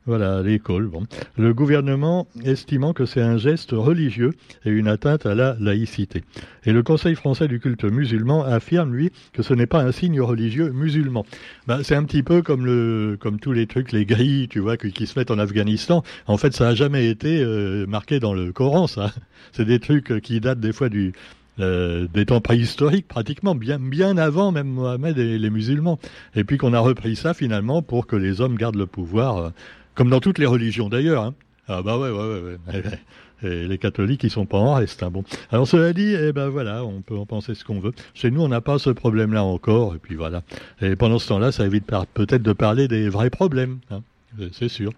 Voilà, 0.06 0.44
l'école. 0.44 0.88
Bon. 0.88 1.04
Le 1.36 1.52
gouvernement 1.54 2.28
estimant 2.44 2.94
que 2.94 3.06
c'est 3.06 3.22
un 3.22 3.38
geste 3.38 3.72
religieux 3.72 4.34
et 4.66 4.70
une 4.70 4.88
atteinte 4.88 5.26
à 5.26 5.34
la 5.34 5.56
laïcité. 5.60 6.24
Et 6.66 6.74
le 6.74 6.84
Conseil 6.84 7.16
français 7.16 7.48
du 7.48 7.60
culte 7.60 7.86
musulman 7.86 8.44
affirme, 8.44 8.94
lui, 8.94 9.12
que 9.34 9.42
ce 9.42 9.56
n'est 9.56 9.66
pas 9.66 9.82
un 9.82 9.92
signe 9.92 10.22
religieux 10.22 10.72
musulman. 10.72 11.26
Ben, 11.66 11.82
c'est 11.82 11.96
un 11.96 12.04
petit 12.04 12.22
peu 12.22 12.44
comme, 12.44 12.68
le, 12.68 13.18
comme 13.20 13.40
tous 13.40 13.54
les 13.54 13.66
trucs, 13.66 13.92
les 13.92 14.06
grilles, 14.06 14.48
tu 14.48 14.60
vois, 14.60 14.78
qui, 14.78 14.92
qui 14.92 15.08
se 15.08 15.18
mettent 15.18 15.32
en 15.32 15.40
Afghanistan. 15.40 16.04
En 16.28 16.38
fait, 16.38 16.54
ça 16.54 16.66
n'a 16.66 16.76
jamais 16.76 17.10
été 17.10 17.42
euh, 17.42 17.88
marqué 17.88 18.20
dans 18.20 18.36
le 18.36 18.52
Coran, 18.52 18.86
ça. 18.86 19.12
C'est 19.54 19.66
des 19.66 19.80
trucs 19.80 20.22
qui 20.22 20.40
datent 20.40 20.60
des 20.60 20.74
fois 20.74 20.90
du, 20.90 21.14
euh, 21.60 22.08
des 22.14 22.26
temps 22.26 22.42
préhistoriques 22.42 23.08
pratiquement, 23.08 23.56
bien, 23.56 23.80
bien 23.80 24.18
avant 24.18 24.52
même 24.52 24.68
Mohamed 24.68 25.18
et 25.18 25.38
les 25.38 25.50
musulmans. 25.50 26.00
Et 26.36 26.44
puis 26.44 26.58
qu'on 26.58 26.74
a 26.74 26.80
repris 26.80 27.16
ça 27.16 27.34
finalement 27.34 27.82
pour 27.82 28.08
que 28.08 28.16
les 28.16 28.42
hommes 28.42 28.56
gardent 28.56 28.78
le 28.78 28.86
pouvoir, 28.86 29.38
euh, 29.38 29.50
comme 29.96 30.10
dans 30.10 30.20
toutes 30.20 30.38
les 30.38 30.46
religions 30.46 30.90
d'ailleurs. 30.90 31.24
Hein. 31.24 31.34
Ah 31.68 31.82
bah 31.82 31.98
ouais, 31.98 32.10
ouais, 32.10 32.18
ouais. 32.18 32.58
ouais. 32.74 32.84
Et 33.42 33.68
les 33.68 33.78
catholiques, 33.78 34.26
ils 34.26 34.30
sont 34.30 34.46
pas 34.46 34.58
en 34.58 34.74
reste. 34.74 35.02
Hein. 35.02 35.12
Bon. 35.12 35.24
Alors 35.50 35.66
cela 35.66 35.94
dit, 35.94 36.14
eh 36.14 36.34
ben 36.34 36.50
voilà, 36.50 36.84
on 36.84 37.02
peut 37.02 37.16
en 37.16 37.26
penser 37.26 37.56
ce 37.56 37.64
qu'on 37.64 37.80
veut. 37.80 37.94
Chez 38.14 38.32
nous, 38.32 38.42
on 38.42 38.50
n'a 38.50 38.60
pas 38.60 38.80
ce 38.80 38.90
problème-là 38.90 39.46
encore, 39.46 39.96
et 39.96 39.98
puis 39.98 40.16
voilà. 40.16 40.44
Et 40.82 40.98
pendant 40.98 41.20
ce 41.20 41.30
temps-là, 41.30 41.54
ça 41.54 41.66
évite 41.66 41.86
peut-être 42.14 42.42
de 42.42 42.52
parler 42.52 42.90
des 42.90 43.08
vrais 43.08 43.30
problèmes. 43.30 43.80
Hein 43.92 44.02
c'est 44.52 44.70
sûr. 44.70 44.92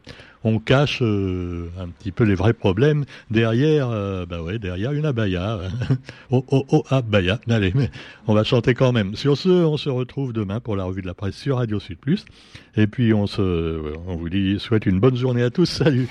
On 0.44 0.60
cache 0.60 1.00
euh, 1.02 1.70
un 1.80 1.88
petit 1.90 2.12
peu 2.12 2.24
les 2.24 2.36
vrais 2.36 2.54
problèmes 2.54 3.06
derrière, 3.30 3.90
euh, 3.90 4.26
bah 4.26 4.42
ouais, 4.42 4.60
derrière 4.60 4.92
une 4.92 5.06
abaya. 5.06 5.60
oh, 6.32 6.44
oh, 6.50 6.66
oh, 6.72 6.84
abaya. 6.90 7.40
Allez, 7.50 7.72
mais 7.76 7.90
on 8.28 8.34
va 8.34 8.44
chanter 8.44 8.74
quand 8.74 8.92
même. 8.92 9.16
Sur 9.16 9.38
ce, 9.38 9.50
on 9.50 9.78
se 9.78 9.90
retrouve 9.90 10.34
demain 10.34 10.60
pour 10.60 10.76
la 10.76 10.84
revue 10.84 11.02
de 11.02 11.08
la 11.08 11.14
presse 11.14 11.36
sur 11.36 11.58
Radio 11.58 11.80
Sud. 11.80 11.98
Et 12.76 12.88
puis 12.88 13.14
on 13.14 13.28
se, 13.28 13.94
on 14.08 14.16
vous 14.16 14.30
dit, 14.30 14.60
souhaite 14.60 14.86
une 14.86 15.00
bonne 15.00 15.16
journée 15.16 15.44
à 15.44 15.50
tous. 15.50 15.66
Salut. 15.66 16.08